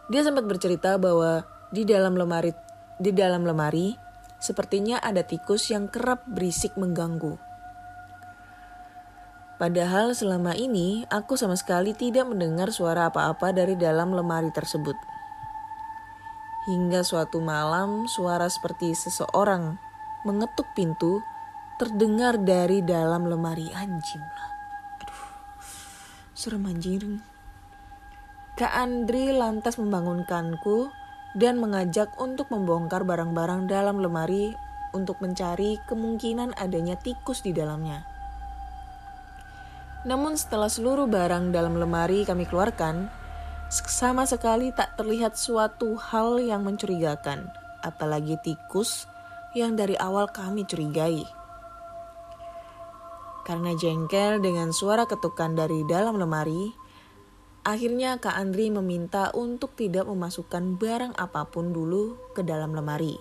[0.08, 2.56] Dia sempat bercerita bahwa di dalam lemari
[2.98, 3.94] di dalam lemari
[4.40, 7.36] sepertinya ada tikus yang kerap berisik mengganggu.
[9.58, 14.94] Padahal selama ini aku sama sekali tidak mendengar suara apa-apa dari dalam lemari tersebut.
[16.70, 19.82] Hingga suatu malam suara seperti seseorang
[20.24, 21.20] mengetuk pintu
[21.82, 24.24] terdengar dari dalam lemari anjing.
[25.02, 25.22] Aduh,
[26.38, 27.37] serem anjing.
[28.58, 30.90] Kak Andri lantas membangunkanku
[31.38, 34.58] dan mengajak untuk membongkar barang-barang dalam lemari
[34.98, 38.02] untuk mencari kemungkinan adanya tikus di dalamnya.
[40.10, 43.14] Namun setelah seluruh barang dalam lemari kami keluarkan,
[43.70, 47.54] sama sekali tak terlihat suatu hal yang mencurigakan,
[47.86, 49.06] apalagi tikus
[49.54, 51.30] yang dari awal kami curigai.
[53.46, 56.87] Karena jengkel dengan suara ketukan dari dalam lemari,
[57.68, 63.20] akhirnya Kak Andri meminta untuk tidak memasukkan barang apa pun dulu ke dalam lemari,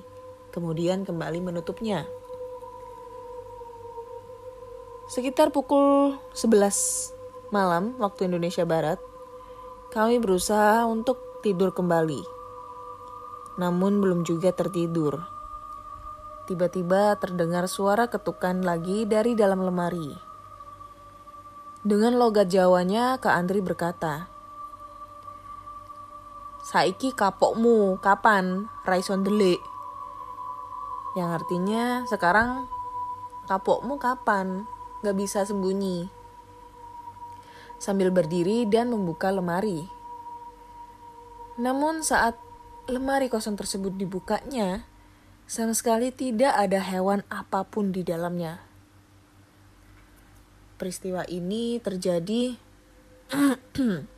[0.55, 2.07] kemudian kembali menutupnya.
[5.11, 7.11] Sekitar pukul 11
[7.51, 9.03] malam waktu Indonesia Barat,
[9.91, 12.23] kami berusaha untuk tidur kembali,
[13.59, 15.27] namun belum juga tertidur.
[16.47, 20.15] Tiba-tiba terdengar suara ketukan lagi dari dalam lemari.
[21.87, 24.36] Dengan logat Jawanya, Kak Andri berkata,
[26.67, 29.63] Saiki kapokmu kapan raison delik?
[31.15, 32.67] Yang artinya sekarang
[33.47, 34.67] kapokmu kapan?
[35.07, 36.11] Gak bisa sembunyi
[37.77, 39.87] sambil berdiri dan membuka lemari.
[41.57, 42.37] Namun saat
[42.89, 44.85] lemari kosong tersebut dibukanya,
[45.47, 48.61] sama sekali tidak ada hewan apa pun di dalamnya.
[50.77, 52.59] Peristiwa ini terjadi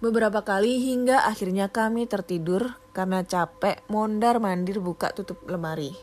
[0.00, 5.96] beberapa kali hingga akhirnya kami tertidur karena capek mondar-mandir buka tutup lemari.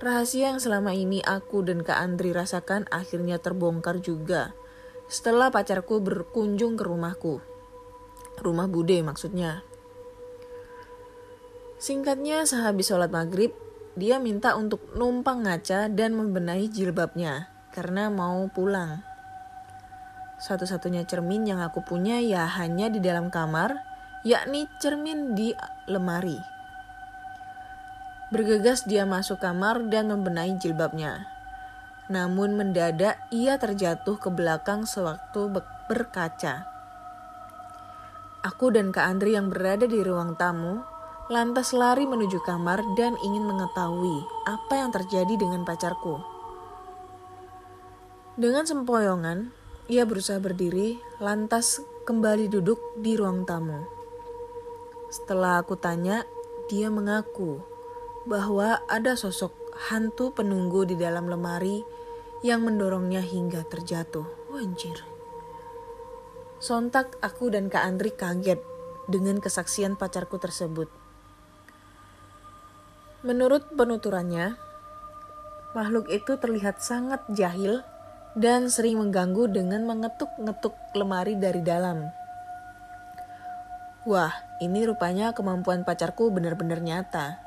[0.00, 4.56] Rahasia yang selama ini aku dan Kak Andri rasakan akhirnya terbongkar juga
[5.12, 7.44] setelah pacarku berkunjung ke rumahku.
[8.40, 9.60] Rumah Bude maksudnya.
[11.76, 13.52] Singkatnya sehabis sholat maghrib,
[13.92, 19.09] dia minta untuk numpang ngaca dan membenahi jilbabnya karena mau pulang.
[20.40, 23.76] Satu-satunya cermin yang aku punya ya hanya di dalam kamar,
[24.24, 25.52] yakni cermin di
[25.84, 26.40] lemari.
[28.32, 31.28] Bergegas dia masuk kamar dan membenahi jilbabnya.
[32.08, 35.60] Namun mendadak ia terjatuh ke belakang sewaktu
[35.92, 36.64] berkaca.
[38.40, 40.80] Aku dan Kak Andri yang berada di ruang tamu
[41.28, 46.18] lantas lari menuju kamar dan ingin mengetahui apa yang terjadi dengan pacarku.
[48.40, 49.52] Dengan sempoyongan,
[49.90, 53.82] ia berusaha berdiri, lantas kembali duduk di ruang tamu.
[55.10, 56.22] Setelah aku tanya,
[56.70, 57.58] dia mengaku
[58.22, 59.50] bahwa ada sosok
[59.90, 61.82] hantu penunggu di dalam lemari
[62.46, 64.22] yang mendorongnya hingga terjatuh.
[64.54, 65.02] Wanjir.
[66.62, 68.62] Sontak aku dan Kak Andri kaget
[69.10, 70.86] dengan kesaksian pacarku tersebut.
[73.26, 74.54] Menurut penuturannya,
[75.74, 77.82] makhluk itu terlihat sangat jahil
[78.38, 82.14] dan sering mengganggu dengan mengetuk-ngetuk lemari dari dalam.
[84.06, 87.42] Wah, ini rupanya kemampuan pacarku benar-benar nyata.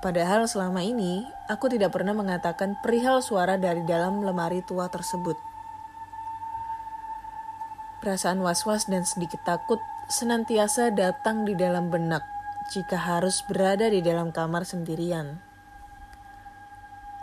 [0.00, 5.36] Padahal selama ini aku tidak pernah mengatakan perihal suara dari dalam lemari tua tersebut.
[8.04, 9.80] Perasaan was-was dan sedikit takut
[10.12, 12.20] senantiasa datang di dalam benak
[12.68, 15.40] jika harus berada di dalam kamar sendirian.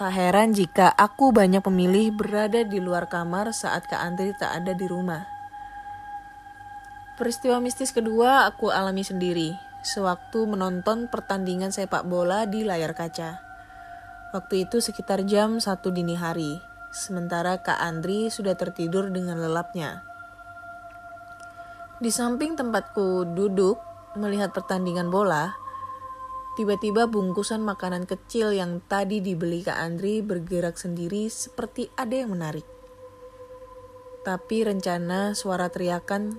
[0.01, 4.73] Tak heran jika aku banyak pemilih berada di luar kamar saat Kak Andri tak ada
[4.73, 5.29] di rumah.
[7.21, 9.53] Peristiwa mistis kedua aku alami sendiri
[9.85, 13.45] sewaktu menonton pertandingan sepak bola di layar kaca.
[14.33, 16.57] Waktu itu sekitar jam satu dini hari,
[16.89, 20.01] sementara Kak Andri sudah tertidur dengan lelapnya.
[22.01, 23.77] Di samping tempatku duduk
[24.17, 25.60] melihat pertandingan bola,
[26.59, 32.67] tiba-tiba bungkusan makanan kecil yang tadi dibeli Kak Andri bergerak sendiri seperti ada yang menarik.
[34.21, 36.37] Tapi rencana suara teriakan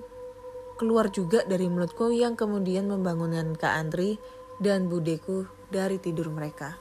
[0.79, 4.17] keluar juga dari mulutku yang kemudian membangunkan Kak Andri
[4.61, 6.77] dan budeku dari tidur mereka.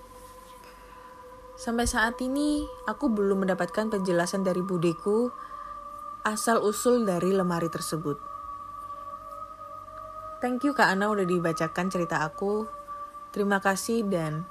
[1.56, 5.30] Sampai saat ini, aku belum mendapatkan penjelasan dari budeku
[6.26, 8.18] asal-usul dari lemari tersebut.
[10.42, 12.81] Thank you Kak Ana udah dibacakan cerita aku.
[13.32, 14.44] Terima kasih dan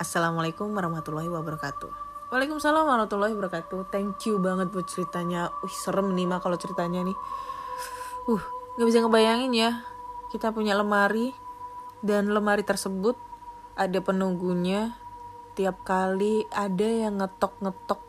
[0.00, 1.92] Assalamualaikum warahmatullahi wabarakatuh.
[2.32, 3.92] Waalaikumsalam warahmatullahi wabarakatuh.
[3.92, 5.52] Thank you banget buat ceritanya.
[5.60, 7.12] Wih serem nih mah kalau ceritanya nih.
[8.24, 8.40] Uh,
[8.80, 9.84] Gak bisa ngebayangin ya,
[10.32, 11.36] kita punya lemari
[12.00, 13.12] dan lemari tersebut
[13.76, 14.96] ada penunggunya.
[15.52, 18.00] Tiap kali ada yang ngetok-ngetok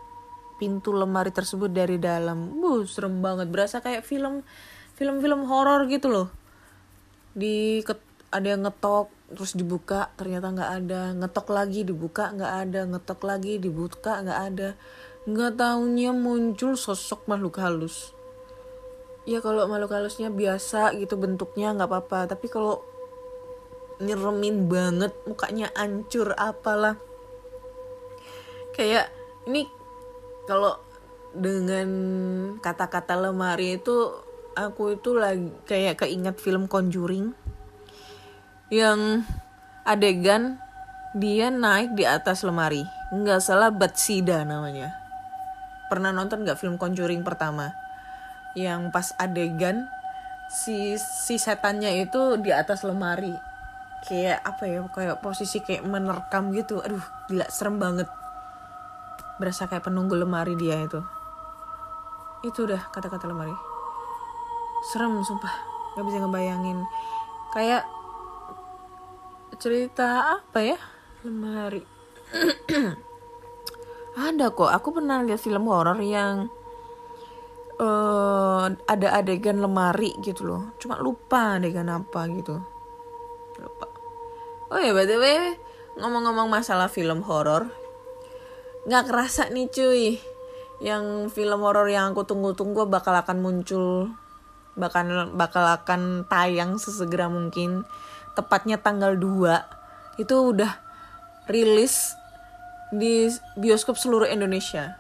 [0.56, 2.56] pintu lemari tersebut dari dalam.
[2.56, 3.52] Buh, serem banget.
[3.52, 4.48] Berasa kayak film
[4.96, 6.32] film-film horor gitu loh.
[7.36, 7.84] Di
[8.32, 11.02] ada yang ngetok terus dibuka ternyata nggak ada.
[11.18, 12.82] Ngetok lagi dibuka nggak ada.
[12.86, 14.70] Ngetok lagi dibuka nggak ada.
[15.26, 18.14] Nggak taunya muncul sosok makhluk halus.
[19.26, 22.30] Ya kalau makhluk halusnya biasa gitu bentuknya nggak apa-apa.
[22.30, 22.86] Tapi kalau
[23.98, 27.02] nyeremin banget mukanya ancur apalah.
[28.78, 29.10] Kayak
[29.50, 29.66] ini
[30.46, 30.78] kalau
[31.36, 31.90] dengan
[32.62, 34.14] kata-kata lemari itu
[34.56, 37.45] aku itu lagi kayak keinget film Conjuring
[38.74, 39.22] yang
[39.86, 40.58] adegan
[41.16, 42.84] dia naik di atas lemari.
[43.14, 44.92] Nggak salah Batsida namanya.
[45.88, 47.72] Pernah nonton nggak film Conjuring pertama?
[48.58, 49.88] Yang pas adegan
[50.52, 53.32] si si setannya itu di atas lemari.
[54.06, 56.82] Kayak apa ya kayak posisi kayak menerkam gitu.
[56.82, 57.02] Aduh
[57.32, 58.10] gila serem banget.
[59.40, 61.00] Berasa kayak penunggu lemari dia itu.
[62.44, 63.56] Itu udah kata-kata lemari.
[64.92, 65.54] Serem sumpah.
[65.96, 66.80] Nggak bisa ngebayangin.
[67.56, 67.88] Kayak
[69.58, 70.78] cerita apa ya?
[71.26, 71.82] Lemari.
[74.30, 74.72] Ada kok.
[74.72, 76.48] Aku pernah lihat film horor yang
[77.82, 80.72] uh, ada adegan lemari gitu loh.
[80.80, 82.56] Cuma lupa adegan apa gitu.
[83.60, 83.88] Lupa.
[84.72, 85.56] Oh ya btw
[85.96, 87.72] ngomong-ngomong masalah film horor
[88.86, 90.20] nggak kerasa nih cuy
[90.84, 94.12] yang film horor yang aku tunggu-tunggu bakal akan muncul
[94.76, 97.88] bakal bakal akan tayang sesegera mungkin
[98.36, 100.78] tepatnya tanggal 2 itu udah
[101.48, 102.20] rilis
[102.94, 104.96] di bioskop seluruh Indonesia.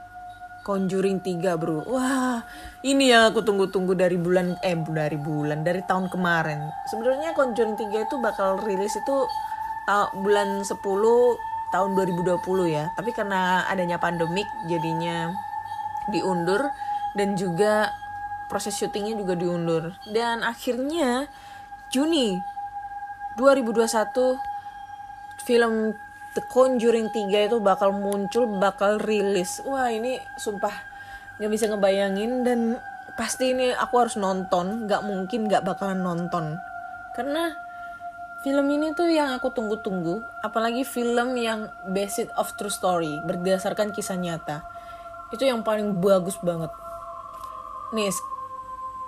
[0.65, 1.85] Conjuring 3 bro.
[1.85, 2.41] Wah
[2.81, 6.57] ini yang aku tunggu-tunggu dari bulan Eh dari bulan Dari tahun kemarin.
[6.89, 9.15] Sebenarnya Conjuring 3 itu bakal rilis itu
[9.85, 10.73] ta Bulan 10
[11.69, 12.89] tahun 2020 ya.
[12.97, 15.29] Tapi karena adanya pandemik Jadinya
[16.09, 16.65] diundur.
[17.13, 17.93] Dan juga
[18.49, 19.93] proses syutingnya juga diundur.
[20.09, 21.29] Dan akhirnya
[21.93, 22.41] Juni
[23.35, 24.39] 2021
[25.43, 25.91] film
[26.35, 29.63] The Conjuring 3 itu bakal muncul, bakal rilis.
[29.63, 30.71] Wah ini sumpah
[31.39, 32.79] nggak bisa ngebayangin dan
[33.15, 36.59] pasti ini aku harus nonton, nggak mungkin nggak bakalan nonton.
[37.15, 37.55] Karena
[38.43, 44.19] film ini tuh yang aku tunggu-tunggu, apalagi film yang based of true story, berdasarkan kisah
[44.19, 44.63] nyata.
[45.31, 46.71] Itu yang paling bagus banget.
[47.95, 48.11] Nih,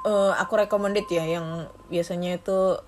[0.08, 2.80] uh, aku recommended ya yang biasanya itu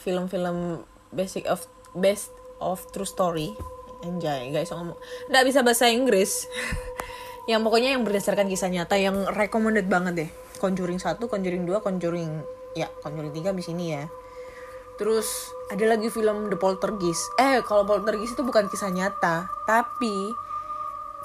[0.00, 0.82] film-film
[1.12, 3.52] basic of best of true story.
[4.00, 4.96] Anjay guys ngomong
[5.28, 6.48] nggak bisa bahasa Inggris.
[7.50, 10.30] Yang pokoknya yang berdasarkan kisah nyata yang recommended banget deh.
[10.60, 12.30] Conjuring 1, Conjuring 2, Conjuring
[12.78, 14.06] ya Conjuring 3 di sini ya.
[15.00, 17.34] Terus ada lagi film The Poltergeist.
[17.40, 20.30] Eh kalau Poltergeist itu bukan kisah nyata tapi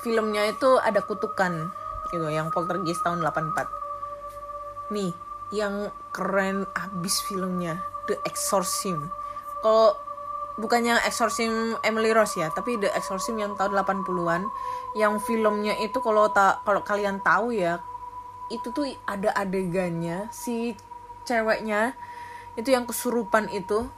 [0.02, 1.70] filmnya itu ada kutukan
[2.10, 5.12] gitu yang Poltergeist tahun 84 nih
[5.54, 9.10] yang keren abis filmnya The Exorcism
[9.66, 9.98] kalau
[10.62, 14.46] bukannya Exorcism Emily Rose ya, tapi The Exorcism yang tahun 80-an
[14.94, 17.82] yang filmnya itu kalau tak kalau kalian tahu ya,
[18.54, 20.78] itu tuh ada adegannya si
[21.26, 21.98] ceweknya
[22.56, 23.90] itu yang kesurupan itu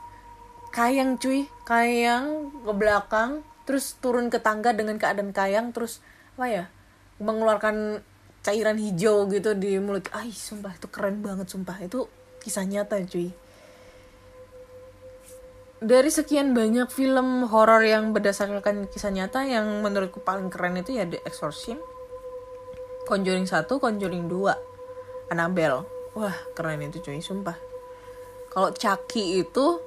[0.72, 6.00] kayang cuy, kayang ke belakang terus turun ke tangga dengan keadaan kayang terus
[6.40, 6.66] apa ya?
[7.20, 8.06] mengeluarkan
[8.46, 10.06] cairan hijau gitu di mulut.
[10.14, 11.82] Ay, sumpah itu keren banget sumpah.
[11.82, 12.06] Itu
[12.40, 13.34] kisah nyata cuy
[15.78, 21.06] dari sekian banyak film horor yang berdasarkan kisah nyata yang menurutku paling keren itu ya
[21.06, 21.78] The Exorcist,
[23.06, 25.86] Conjuring 1, Conjuring 2, Annabelle.
[26.18, 27.54] Wah, keren itu cuy, sumpah.
[28.50, 29.78] Kalau Chucky itu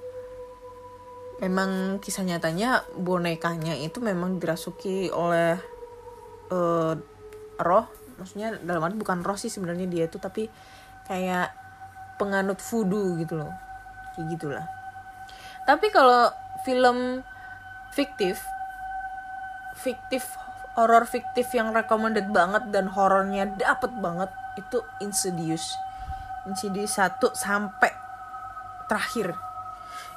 [1.43, 5.59] memang kisah nyatanya bonekanya itu memang dirasuki oleh
[6.55, 6.95] eh,
[7.59, 10.47] roh, maksudnya dalam arti bukan roh sih sebenarnya dia itu tapi
[11.11, 11.51] kayak
[12.15, 13.51] penganut voodoo gitu loh.
[14.15, 14.80] Kayak gitulah.
[15.71, 16.35] Tapi kalau
[16.67, 17.23] film
[17.95, 18.43] fiktif,
[19.79, 20.27] fiktif
[20.75, 25.79] horor fiktif yang recommended banget dan horornya dapet banget itu Insidious.
[26.51, 27.95] Insidious 1 sampai
[28.91, 29.39] terakhir.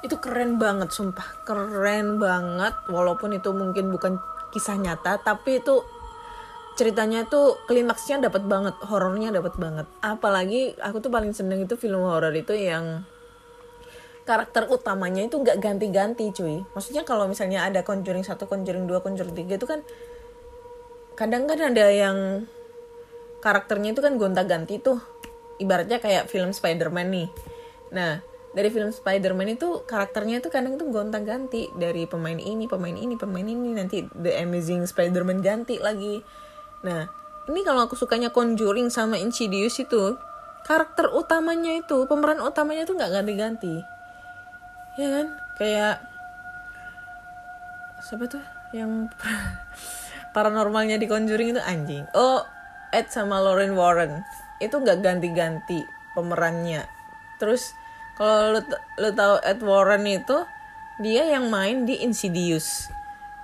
[0.02, 4.18] Itu keren banget sumpah, keren banget walaupun itu mungkin bukan
[4.50, 5.86] kisah nyata tapi itu
[6.74, 9.86] ceritanya tuh klimaksnya dapat banget, horornya dapat banget.
[10.02, 13.06] Apalagi aku tuh paling seneng itu film horor itu yang
[14.24, 16.64] karakter utamanya itu nggak ganti-ganti cuy.
[16.72, 19.80] Maksudnya kalau misalnya ada Conjuring 1, Conjuring 2, Conjuring 3 itu kan
[21.14, 22.48] kadang kan ada yang
[23.44, 24.98] karakternya itu kan gonta-ganti tuh.
[25.60, 27.28] Ibaratnya kayak film Spider-Man nih.
[27.94, 28.24] Nah,
[28.56, 33.44] dari film Spider-Man itu karakternya itu kadang tuh gonta-ganti dari pemain ini, pemain ini, pemain
[33.44, 36.24] ini nanti The Amazing Spider-Man ganti lagi.
[36.82, 37.06] Nah,
[37.52, 40.16] ini kalau aku sukanya Conjuring sama Insidious itu
[40.64, 43.93] karakter utamanya itu pemeran utamanya tuh nggak ganti-ganti
[44.94, 45.26] ya kan?
[45.58, 45.96] Kayak
[48.02, 48.42] siapa tuh
[48.74, 49.10] yang
[50.36, 51.62] paranormalnya di Conjuring itu?
[51.62, 52.04] Anjing.
[52.14, 52.42] Oh
[52.94, 54.22] Ed sama Lauren Warren.
[54.62, 55.82] Itu nggak ganti-ganti
[56.14, 56.86] pemerannya.
[57.42, 57.74] Terus
[58.14, 58.60] kalau lu,
[59.02, 60.46] lu tahu Ed Warren itu
[61.02, 62.90] dia yang main di Insidious.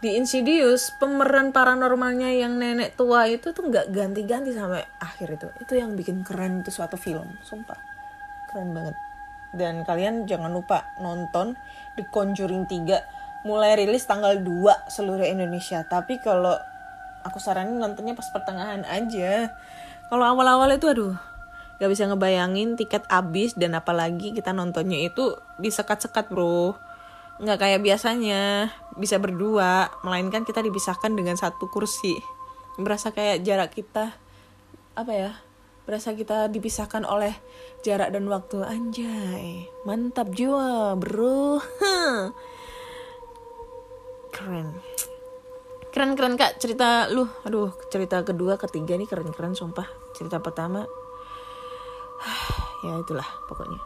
[0.00, 5.48] Di Insidious pemeran paranormalnya yang nenek tua itu tuh nggak ganti-ganti sampai akhir itu.
[5.60, 7.76] Itu yang bikin keren itu suatu film sumpah.
[8.48, 9.09] Keren banget
[9.54, 11.58] dan kalian jangan lupa nonton
[11.98, 15.82] The Conjuring 3 mulai rilis tanggal 2 seluruh Indonesia.
[15.86, 16.54] Tapi kalau
[17.24, 19.52] aku saranin nontonnya pas pertengahan aja.
[20.10, 21.14] Kalau awal-awal itu aduh
[21.80, 26.76] gak bisa ngebayangin tiket habis dan apalagi kita nontonnya itu disekat-sekat bro.
[27.40, 28.68] Nggak kayak biasanya
[29.00, 32.20] bisa berdua melainkan kita dipisahkan dengan satu kursi.
[32.76, 34.12] Berasa kayak jarak kita
[34.92, 35.32] apa ya
[35.88, 37.32] berasa kita dipisahkan oleh
[37.82, 38.62] jarak dan waktu.
[38.62, 41.60] Anjay mantap jiwa bro.
[44.34, 44.68] Keren.
[45.90, 46.62] Keren keren kak.
[46.62, 47.26] Cerita lu.
[47.44, 49.86] Aduh cerita kedua ketiga nih keren keren sumpah.
[50.16, 50.86] Cerita pertama.
[52.80, 53.76] Ya itulah pokoknya.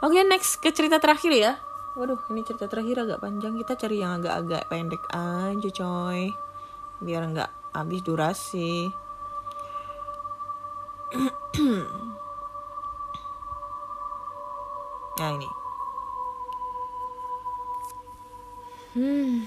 [0.00, 1.60] Oke next ke cerita terakhir ya.
[1.92, 3.52] Waduh ini cerita terakhir agak panjang.
[3.60, 6.32] Kita cari yang agak-agak pendek aja coy.
[7.04, 8.88] Biar nggak habis durasi
[15.18, 15.48] nah ini.
[18.92, 19.44] Hmm.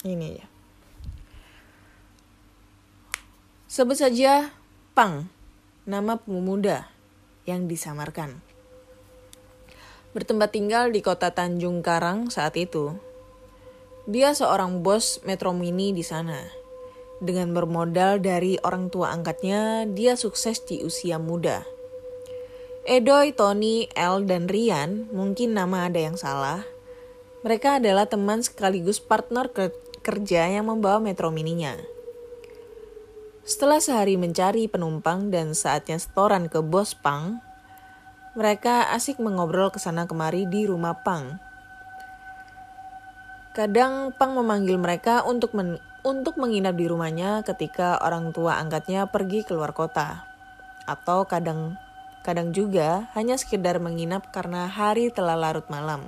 [0.00, 0.48] Ini ya
[3.70, 4.50] Sebut saja
[4.98, 5.30] Pang,
[5.86, 6.90] nama pemuda
[7.46, 8.49] yang disamarkan.
[10.10, 12.98] Bertempat tinggal di kota Tanjung Karang saat itu.
[14.10, 16.42] Dia seorang bos Metro Mini di sana.
[17.22, 21.62] Dengan bermodal dari orang tua angkatnya, dia sukses di usia muda.
[22.88, 26.66] Edoy, Tony, El, dan Rian, mungkin nama ada yang salah.
[27.46, 29.46] Mereka adalah teman sekaligus partner
[30.02, 31.78] kerja yang membawa Metro Mininya.
[33.46, 37.38] Setelah sehari mencari penumpang dan saatnya setoran ke bos Pang,
[38.30, 41.42] mereka asik mengobrol ke sana kemari di rumah Pang.
[43.50, 49.42] Kadang Pang memanggil mereka untuk men untuk menginap di rumahnya ketika orang tua angkatnya pergi
[49.42, 50.22] keluar kota.
[50.86, 51.74] Atau kadang
[52.22, 56.06] kadang juga hanya sekedar menginap karena hari telah larut malam.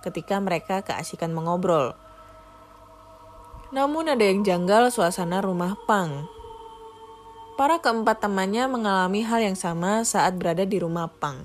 [0.00, 1.92] Ketika mereka keasikan mengobrol.
[3.68, 6.37] Namun ada yang janggal suasana rumah Pang
[7.58, 11.42] Para keempat temannya mengalami hal yang sama saat berada di rumah Pang.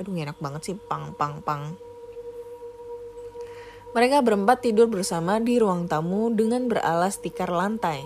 [0.00, 1.76] Aduh enak banget sih Pang, Pang, Pang.
[3.92, 8.00] Mereka berempat tidur bersama di ruang tamu dengan beralas tikar lantai.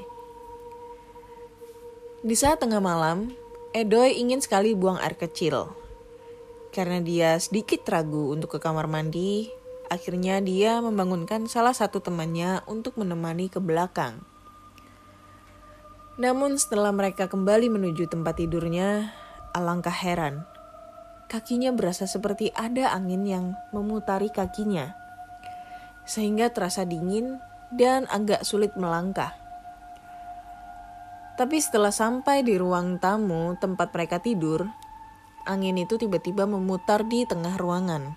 [2.26, 3.30] Di saat tengah malam,
[3.70, 5.70] Edoy ingin sekali buang air kecil.
[6.74, 9.46] Karena dia sedikit ragu untuk ke kamar mandi,
[9.86, 14.26] akhirnya dia membangunkan salah satu temannya untuk menemani ke belakang.
[16.16, 19.12] Namun setelah mereka kembali menuju tempat tidurnya,
[19.52, 20.48] alangkah heran.
[21.28, 24.96] Kakinya berasa seperti ada angin yang memutari kakinya.
[26.08, 27.36] Sehingga terasa dingin
[27.68, 29.36] dan agak sulit melangkah.
[31.36, 34.64] Tapi setelah sampai di ruang tamu tempat mereka tidur,
[35.44, 38.16] angin itu tiba-tiba memutar di tengah ruangan.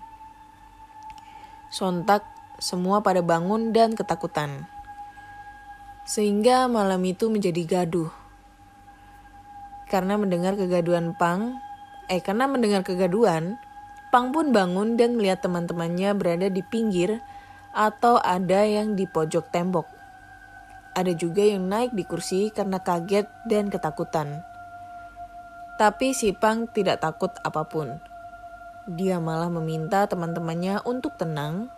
[1.68, 2.24] Sontak,
[2.56, 4.79] semua pada bangun dan ketakutan.
[6.10, 8.10] Sehingga malam itu menjadi gaduh.
[9.86, 11.54] Karena mendengar kegaduhan Pang,
[12.10, 13.62] eh karena mendengar kegaduhan,
[14.10, 17.22] Pang pun bangun dan melihat teman-temannya berada di pinggir
[17.70, 19.86] atau ada yang di pojok tembok.
[20.98, 24.42] Ada juga yang naik di kursi karena kaget dan ketakutan.
[25.78, 28.02] Tapi si Pang tidak takut apa pun.
[28.90, 31.70] Dia malah meminta teman-temannya untuk tenang,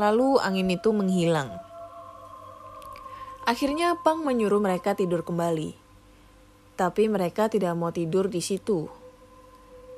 [0.00, 1.73] lalu angin itu menghilang.
[3.44, 5.76] Akhirnya Pang menyuruh mereka tidur kembali.
[6.80, 8.88] Tapi mereka tidak mau tidur di situ.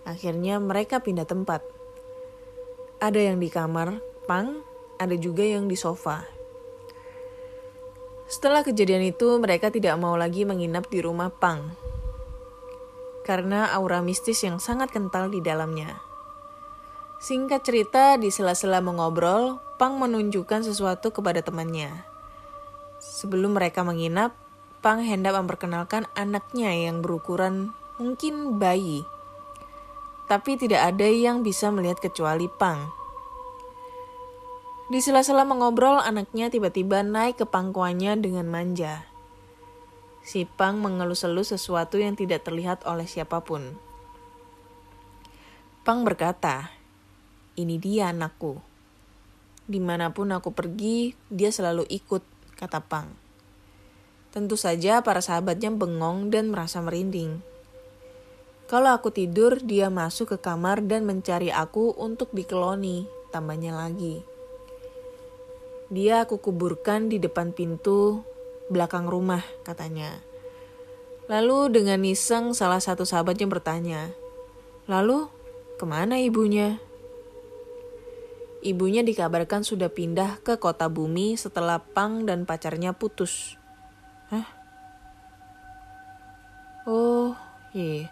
[0.02, 1.62] Akhirnya mereka pindah tempat.
[2.98, 4.66] Ada yang di kamar Pang,
[4.98, 6.26] ada juga yang di sofa.
[8.26, 11.70] Setelah kejadian itu, mereka tidak mau lagi menginap di rumah Pang.
[13.22, 16.02] Karena aura mistis yang sangat kental di dalamnya.
[17.22, 22.05] Singkat cerita, di sela-sela mengobrol, Pang menunjukkan sesuatu kepada temannya.
[23.16, 24.36] Sebelum mereka menginap,
[24.84, 29.08] Pang hendak memperkenalkan anaknya yang berukuran mungkin bayi.
[30.28, 32.92] Tapi tidak ada yang bisa melihat kecuali Pang.
[34.92, 39.08] Di sela-sela mengobrol, anaknya tiba-tiba naik ke pangkuannya dengan manja.
[40.20, 43.80] Si Pang mengelus-elus sesuatu yang tidak terlihat oleh siapa pun.
[45.88, 46.70] Pang berkata,
[47.56, 48.60] ini dia anakku.
[49.66, 53.12] Di mana pun aku pergi, dia selalu ikut, kata Pang.
[54.32, 57.40] Tentu saja para sahabatnya bengong dan merasa merinding.
[58.66, 64.26] Kalau aku tidur, dia masuk ke kamar dan mencari aku untuk dikeloni, tambahnya lagi.
[65.86, 68.26] Dia aku kuburkan di depan pintu
[68.66, 70.18] belakang rumah, katanya.
[71.30, 74.10] Lalu dengan iseng salah satu sahabatnya bertanya,
[74.90, 75.30] Lalu,
[75.78, 76.78] ke mana ibunya?
[78.66, 83.54] Ibunya dikabarkan sudah pindah ke kota bumi setelah Pang dan pacarnya putus.
[84.26, 84.42] Hah?
[86.82, 87.38] Oh,
[87.70, 88.10] iya.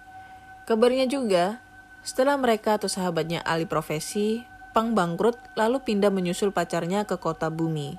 [0.62, 1.59] Kabarnya juga,
[2.07, 7.98] setelah mereka atau sahabatnya alih profesi, Pang bangkrut lalu pindah menyusul pacarnya ke kota bumi.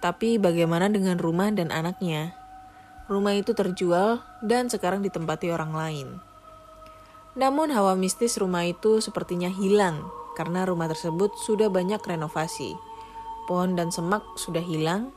[0.00, 2.32] Tapi bagaimana dengan rumah dan anaknya?
[3.12, 6.08] Rumah itu terjual dan sekarang ditempati orang lain.
[7.36, 10.08] Namun hawa mistis rumah itu sepertinya hilang
[10.40, 12.72] karena rumah tersebut sudah banyak renovasi.
[13.44, 15.12] Pohon dan semak sudah hilang,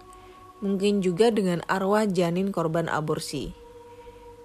[0.59, 3.55] mungkin juga dengan arwah janin korban aborsi.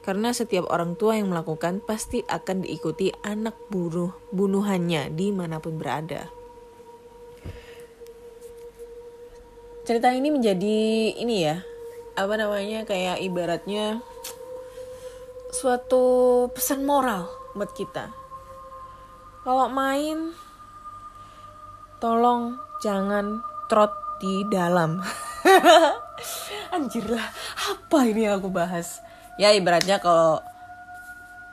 [0.06, 5.74] Karena setiap orang tua yang melakukan pasti akan diikuti anak bunuh bunuhannya di mana pun
[5.82, 6.30] berada.
[9.82, 10.78] Cerita ini menjadi
[11.18, 11.66] ini ya,
[12.14, 13.98] apa namanya kayak ibaratnya
[15.50, 17.26] suatu pesan moral
[17.58, 18.14] buat kita.
[19.42, 20.47] Kalau main
[21.98, 23.90] tolong jangan trot
[24.22, 25.02] di dalam.
[26.74, 27.26] Anjir lah,
[27.70, 29.02] apa ini yang aku bahas?
[29.38, 30.42] Ya ibaratnya kalau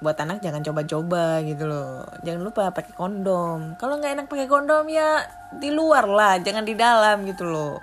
[0.01, 2.05] buat anak jangan coba-coba gitu loh.
[2.25, 3.77] Jangan lupa pakai kondom.
[3.77, 5.21] Kalau nggak enak pakai kondom ya
[5.53, 7.81] di luar lah, jangan di dalam gitu loh.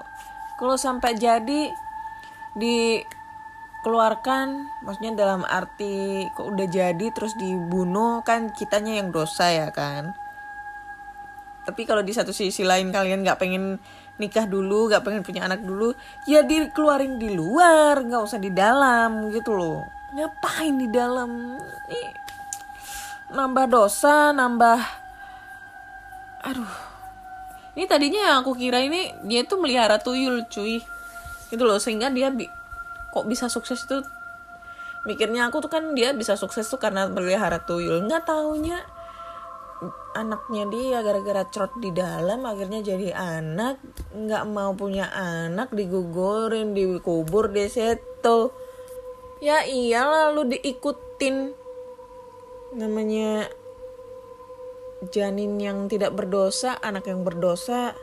[0.58, 1.70] Kalau sampai jadi
[2.54, 4.46] dikeluarkan,
[4.86, 10.14] maksudnya dalam arti kok udah jadi terus dibunuh kan kitanya yang dosa ya kan
[11.62, 13.78] tapi kalau di satu sisi lain kalian nggak pengen
[14.18, 15.94] nikah dulu nggak pengen punya anak dulu
[16.26, 19.86] ya dikeluarin di luar nggak usah di dalam gitu loh.
[20.12, 21.56] Ngapain di dalam?
[21.88, 22.10] Ih,
[23.32, 24.78] nambah dosa nambah
[26.42, 26.74] aduh.
[27.72, 30.82] Ini tadinya yang aku kira ini dia tuh melihara tuyul cuy.
[31.48, 32.44] Gitu loh sehingga dia bi
[33.14, 34.02] kok bisa sukses itu?
[35.08, 38.04] Mikirnya aku tuh kan dia bisa sukses tuh karena melihara tuyul.
[38.04, 38.82] Nggak taunya
[40.12, 43.80] anaknya dia gara-gara crot di dalam akhirnya jadi anak.
[44.12, 48.52] Nggak mau punya anak digugurin dikubur di situ
[49.42, 51.50] ya iya lalu diikutin.
[52.78, 53.50] Namanya
[55.10, 57.98] janin yang tidak berdosa anak yang berdosa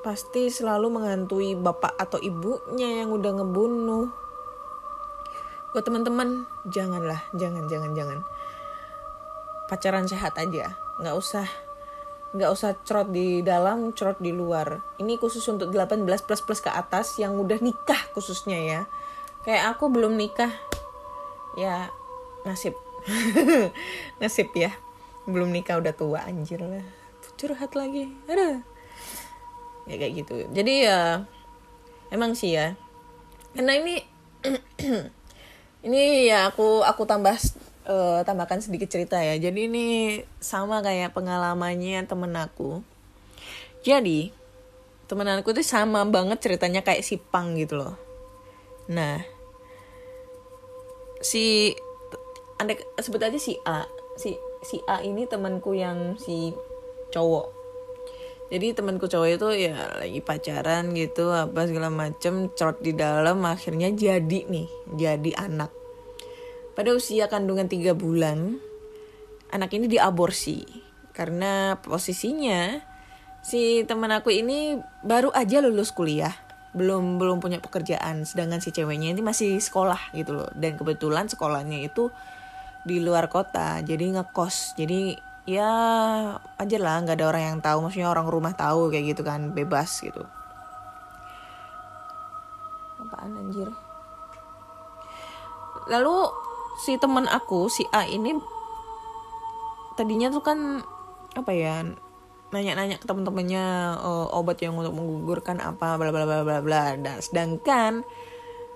[0.00, 4.08] pasti selalu menghantui bapak atau ibunya yang udah ngebunuh.
[5.76, 8.18] Buat teman-teman janganlah jangan jangan jangan.
[9.68, 10.72] Pacaran sehat aja
[11.02, 11.46] nggak usah
[12.32, 14.80] nggak usah crot di dalam crot di luar.
[14.96, 18.80] Ini khusus untuk 18 plus plus ke atas yang udah nikah khususnya ya.
[19.44, 20.54] Kayak aku belum nikah.
[21.58, 21.92] Ya
[22.48, 22.78] nasib.
[24.22, 24.72] Nasib ya.
[25.28, 26.86] Belum nikah udah tua anjir lah.
[27.36, 28.06] Curhat lagi.
[28.30, 28.62] Ada
[29.86, 30.34] ya kayak gitu.
[30.50, 31.26] Jadi ya
[32.10, 32.78] emang sih ya.
[33.52, 34.00] Karena ini
[35.86, 37.34] ini ya aku aku tambah
[37.86, 39.38] eh, tambahkan sedikit cerita ya.
[39.38, 39.86] Jadi ini
[40.38, 42.82] sama kayak pengalamannya temen aku.
[43.82, 44.30] Jadi
[45.10, 47.94] temen aku tuh sama banget ceritanya kayak si Pang gitu loh.
[48.88, 49.20] Nah
[51.22, 51.74] si
[52.58, 53.86] andai sebut aja si A.
[54.14, 56.54] Si si A ini temanku yang si
[57.10, 57.50] cowok.
[58.52, 63.88] Jadi temanku cowok itu ya lagi pacaran gitu apa segala macem cerot di dalam akhirnya
[63.90, 65.81] jadi nih jadi anak
[66.72, 68.56] pada usia kandungan tiga bulan
[69.52, 70.64] anak ini diaborsi.
[71.12, 72.80] Karena posisinya
[73.44, 76.32] si teman aku ini baru aja lulus kuliah.
[76.72, 78.24] Belum belum punya pekerjaan.
[78.24, 80.48] Sedangkan si ceweknya ini masih sekolah gitu loh.
[80.56, 82.08] Dan kebetulan sekolahnya itu
[82.88, 84.80] di luar kota jadi ngekos.
[84.80, 85.68] Jadi ya
[86.56, 87.84] aja lah nggak ada orang yang tahu.
[87.84, 90.24] Maksudnya orang rumah tahu kayak gitu kan bebas gitu.
[92.96, 93.68] Apaan anjir?
[95.92, 96.16] Lalu
[96.80, 98.36] si temen aku si A ini
[99.96, 100.58] tadinya tuh kan
[101.36, 101.84] apa ya
[102.52, 103.64] nanya-nanya ke temen-temennya
[103.98, 105.96] eh, obat yang untuk menggugurkan apa?
[105.96, 106.84] bla bla bla bla bla.
[107.00, 108.04] Dan sedangkan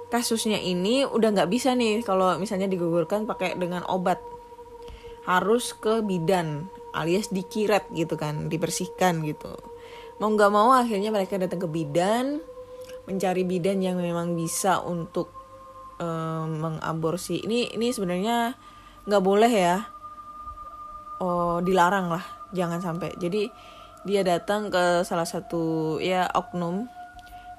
[0.09, 4.19] kasusnya ini udah nggak bisa nih kalau misalnya digugurkan pakai dengan obat.
[5.29, 9.53] Harus ke bidan alias dikiret gitu kan dibersihkan gitu.
[10.17, 12.41] Mau nggak mau akhirnya mereka datang ke bidan
[13.05, 15.36] mencari bidan yang memang bisa untuk
[16.01, 17.43] eh, mengaborsi.
[17.45, 18.53] Ini ini sebenarnya
[19.07, 19.77] nggak boleh ya.
[21.23, 22.25] Oh dilarang lah.
[22.53, 23.17] Jangan sampai.
[23.17, 23.49] Jadi
[24.07, 26.87] dia datang ke salah satu ya oknum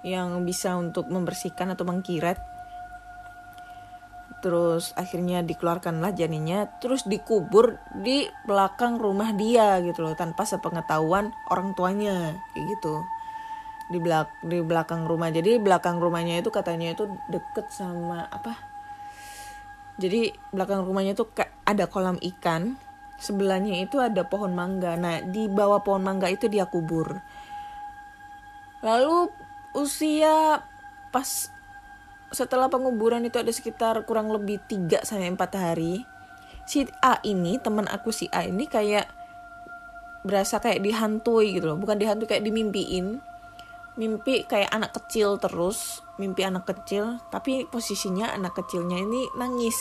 [0.05, 2.39] yang bisa untuk membersihkan atau mengkiret.
[4.39, 11.73] Terus akhirnya dikeluarkanlah janinnya terus dikubur di belakang rumah dia gitu loh tanpa sepengetahuan orang
[11.73, 12.38] tuanya.
[12.53, 13.16] Kayak gitu
[13.88, 18.59] di belak di belakang rumah jadi belakang rumahnya itu katanya itu deket sama apa
[19.97, 21.25] jadi belakang rumahnya itu
[21.63, 22.75] ada kolam ikan
[23.17, 27.23] sebelahnya itu ada pohon mangga nah di bawah pohon mangga itu dia kubur
[28.83, 29.31] lalu
[29.73, 30.61] usia
[31.09, 31.49] pas
[32.31, 36.03] setelah penguburan itu ada sekitar kurang lebih 3 sampai 4 hari.
[36.67, 39.07] Si A ini, teman aku si A ini kayak
[40.27, 41.79] berasa kayak dihantui gitu loh.
[41.79, 43.23] Bukan dihantui kayak dimimpiin.
[43.98, 49.78] Mimpi kayak anak kecil terus, mimpi anak kecil, tapi posisinya anak kecilnya ini nangis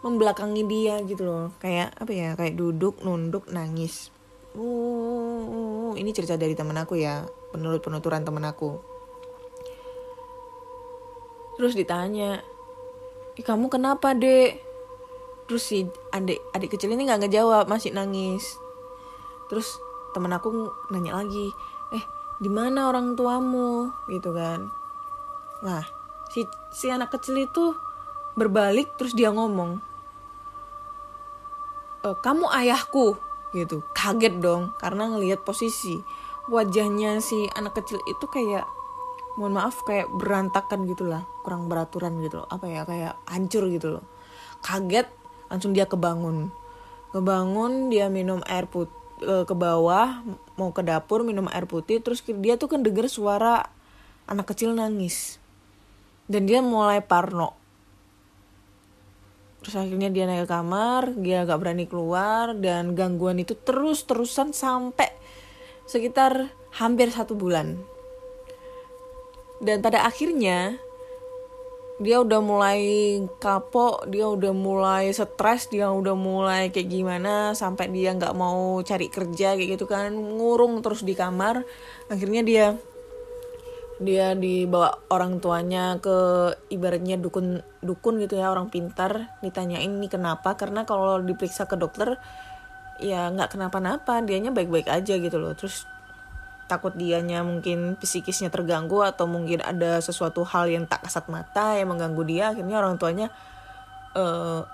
[0.00, 1.44] membelakangi dia gitu loh.
[1.60, 2.30] Kayak apa ya?
[2.32, 4.08] Kayak duduk, nunduk, nangis.
[4.56, 8.96] Uh, ini cerita dari temen aku ya, menurut penuturan temen aku
[11.56, 12.44] terus ditanya
[13.36, 14.64] Ih, kamu kenapa dek
[15.44, 18.56] terus si adik adik kecil ini nggak ngejawab masih nangis
[19.52, 19.76] terus
[20.16, 21.52] temen aku nanya lagi
[22.36, 23.92] di mana orang tuamu?
[24.08, 24.68] Gitu kan.
[25.64, 25.84] Lah
[26.28, 27.72] si si anak kecil itu
[28.36, 29.80] berbalik terus dia ngomong
[32.04, 33.16] e, kamu ayahku.
[33.56, 33.80] Gitu.
[33.96, 35.96] Kaget dong karena ngelihat posisi
[36.52, 38.68] wajahnya si anak kecil itu kayak
[39.40, 42.48] mohon maaf kayak berantakan gitu lah kurang beraturan gitu loh.
[42.52, 44.04] Apa ya kayak hancur gitu loh.
[44.60, 45.08] Kaget
[45.48, 46.52] langsung dia kebangun.
[47.16, 50.20] Kebangun dia minum air putih ke bawah
[50.60, 53.64] mau ke dapur minum air putih terus dia tuh kan denger suara
[54.28, 55.40] anak kecil nangis.
[56.26, 57.54] Dan dia mulai parno.
[59.62, 64.54] Terus akhirnya dia naik ke kamar dia gak berani keluar dan gangguan itu terus terusan
[64.54, 65.10] sampai
[65.90, 67.78] sekitar hampir satu bulan.
[69.58, 70.76] Dan pada akhirnya
[71.96, 72.80] dia udah mulai
[73.40, 79.08] kapok, dia udah mulai stres, dia udah mulai kayak gimana sampai dia nggak mau cari
[79.08, 81.64] kerja kayak gitu kan, ngurung terus di kamar.
[82.12, 82.66] Akhirnya dia
[83.96, 89.32] dia dibawa orang tuanya ke ibaratnya dukun dukun gitu ya orang pintar.
[89.40, 90.52] Ditanyain ini kenapa?
[90.52, 92.20] Karena kalau diperiksa ke dokter
[93.00, 95.56] ya nggak kenapa-napa dianya baik-baik aja gitu loh.
[95.56, 95.88] Terus
[96.66, 101.94] takut dianya mungkin psikisnya terganggu atau mungkin ada sesuatu hal yang tak kasat mata yang
[101.94, 103.30] mengganggu dia akhirnya orang tuanya
[104.18, 104.66] uh,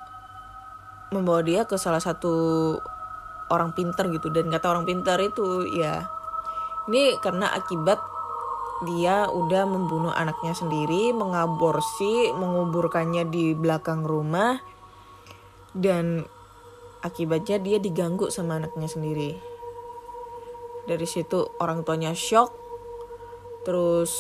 [1.12, 2.32] membawa dia ke salah satu
[3.53, 4.32] orang pinter gitu.
[4.32, 6.09] Dan kata orang pinter itu ya
[6.88, 8.01] ini karena akibat
[8.82, 14.59] dia udah membunuh anaknya sendiri mengaborsi menguburkannya di belakang rumah
[15.70, 16.26] dan
[17.07, 19.51] akibatnya dia diganggu sama anaknya sendiri
[20.93, 22.53] dari situ orang tuanya shock.
[23.64, 24.12] Terus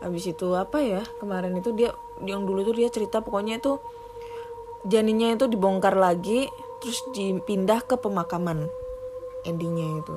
[0.00, 1.92] habis itu apa ya kemarin itu dia
[2.24, 3.76] yang dulu tuh dia cerita pokoknya itu
[4.88, 6.48] janinnya itu dibongkar lagi
[6.80, 8.64] terus dipindah ke pemakaman
[9.44, 10.16] endingnya itu.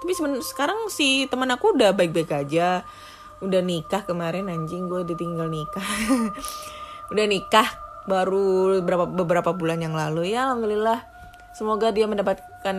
[0.00, 0.12] Tapi
[0.42, 2.82] sekarang si teman aku udah baik-baik aja.
[3.40, 5.84] Udah nikah kemarin anjing gue ditinggal nikah.
[7.12, 7.68] Udah nikah
[8.06, 10.32] baru beberapa beberapa bulan yang lalu.
[10.32, 11.04] Ya alhamdulillah.
[11.56, 12.76] Semoga dia mendapatkan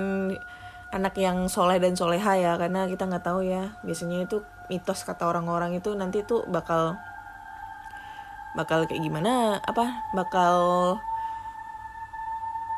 [0.91, 3.71] anak yang soleh dan soleha ya karena kita nggak tahu ya.
[3.81, 6.99] Biasanya itu mitos kata orang-orang itu nanti tuh bakal
[8.51, 10.55] bakal kayak gimana apa bakal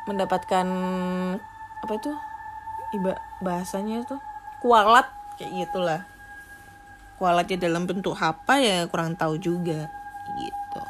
[0.05, 0.67] mendapatkan
[1.81, 2.13] apa itu?
[2.93, 4.15] Iba bahasanya itu
[4.61, 5.09] kualat
[5.41, 6.01] kayak gitulah.
[7.17, 9.89] Kualatnya dalam bentuk apa ya kurang tahu juga
[10.37, 10.81] gitu.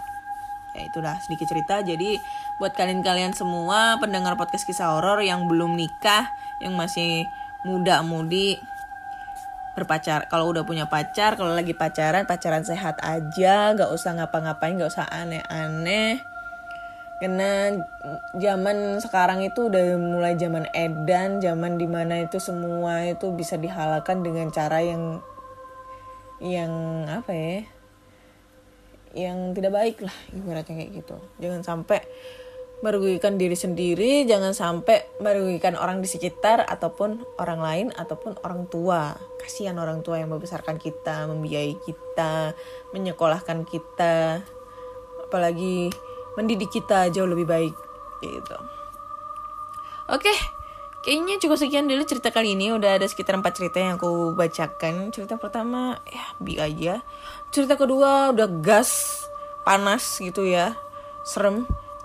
[0.75, 1.79] Ya itulah sedikit cerita.
[1.79, 2.19] Jadi
[2.59, 6.27] buat kalian-kalian semua pendengar podcast kisah horor yang belum nikah
[6.63, 7.27] yang masih
[7.67, 8.57] muda-mudi
[9.73, 10.29] berpacar.
[10.29, 15.05] Kalau udah punya pacar kalau lagi pacaran pacaran sehat aja nggak usah ngapa-ngapain nggak usah
[15.09, 16.21] aneh-aneh.
[17.17, 17.71] Karena
[18.35, 24.21] zaman sekarang itu udah mulai zaman edan zaman di mana itu semua itu bisa dihalalkan
[24.21, 25.23] dengan cara yang
[26.43, 26.73] yang
[27.07, 27.63] apa ya
[29.13, 31.17] yang tidak baik lah ibaratnya kayak gitu.
[31.39, 32.01] Jangan sampai
[32.83, 39.15] merugikan diri sendiri, jangan sampai merugikan orang di sekitar ataupun orang lain ataupun orang tua.
[39.39, 42.51] Kasihan orang tua yang membesarkan kita, membiayai kita,
[42.91, 44.43] menyekolahkan kita,
[45.23, 45.87] apalagi
[46.35, 47.75] mendidik kita jauh lebih baik
[48.19, 48.57] gitu.
[50.11, 50.35] Oke,
[51.07, 52.75] kayaknya cukup sekian dulu cerita kali ini.
[52.75, 55.15] Udah ada sekitar 4 cerita yang aku bacakan.
[55.15, 56.99] Cerita pertama ya bi aja.
[57.55, 59.23] Cerita kedua udah gas,
[59.63, 60.75] panas gitu ya.
[61.23, 61.63] Serem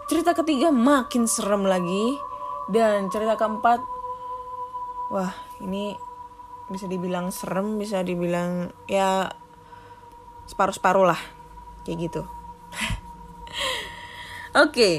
[0.09, 2.17] cerita ketiga makin serem lagi.
[2.69, 3.81] Dan cerita keempat
[5.09, 5.33] wah
[5.65, 5.97] ini
[6.69, 9.29] bisa dibilang serem bisa dibilang ya
[10.49, 11.21] separuh-separuh lah.
[11.85, 12.23] Kayak gitu.
[14.57, 14.95] Oke okay.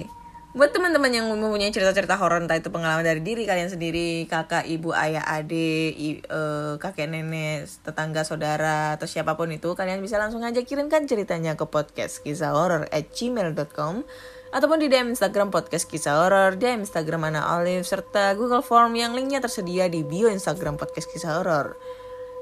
[0.49, 4.89] buat teman-teman yang mempunyai cerita-cerita horor entah itu pengalaman dari diri kalian sendiri kakak ibu
[4.97, 10.41] ayah adik i, uh, kakek nenek tetangga saudara atau siapa pun itu kalian bisa langsung
[10.41, 14.01] aja kirimkan ceritanya ke podcast kisah horror at gmail.com
[14.49, 19.13] ataupun di DM Instagram podcast kisah horor, DM Instagram Ana Olive, serta Google Form yang
[19.13, 21.77] linknya tersedia di bio Instagram podcast kisah horor.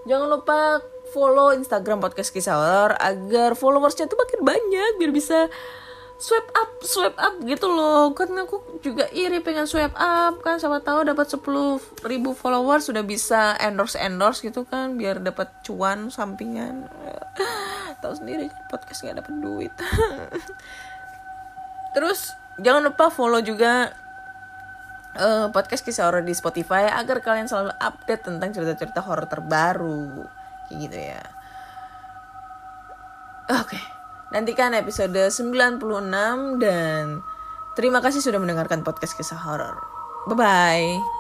[0.08, 0.80] Jangan lupa
[1.12, 5.51] follow Instagram podcast kisah horor agar followersnya tuh makin banyak biar bisa
[6.18, 8.16] swipe up, swipe up gitu loh.
[8.16, 13.03] Karena aku juga iri pengen swipe up kan, siapa tahu dapat 10 ribu followers sudah
[13.03, 16.88] bisa endorse endorse gitu kan, biar dapat cuan sampingan.
[18.01, 19.74] tahu sendiri kan podcast nggak dapat duit.
[21.91, 23.93] Terus jangan lupa follow juga
[25.17, 30.25] uh, podcast kisah horor di Spotify agar kalian selalu update tentang cerita-cerita horor terbaru.
[30.67, 31.23] Kayak gitu ya.
[33.47, 33.75] Oke.
[33.75, 33.83] Okay.
[34.27, 35.79] Nantikan episode 96
[36.59, 37.23] dan
[37.79, 39.79] terima kasih sudah mendengarkan podcast kisah horor.
[40.27, 41.16] Bye bye.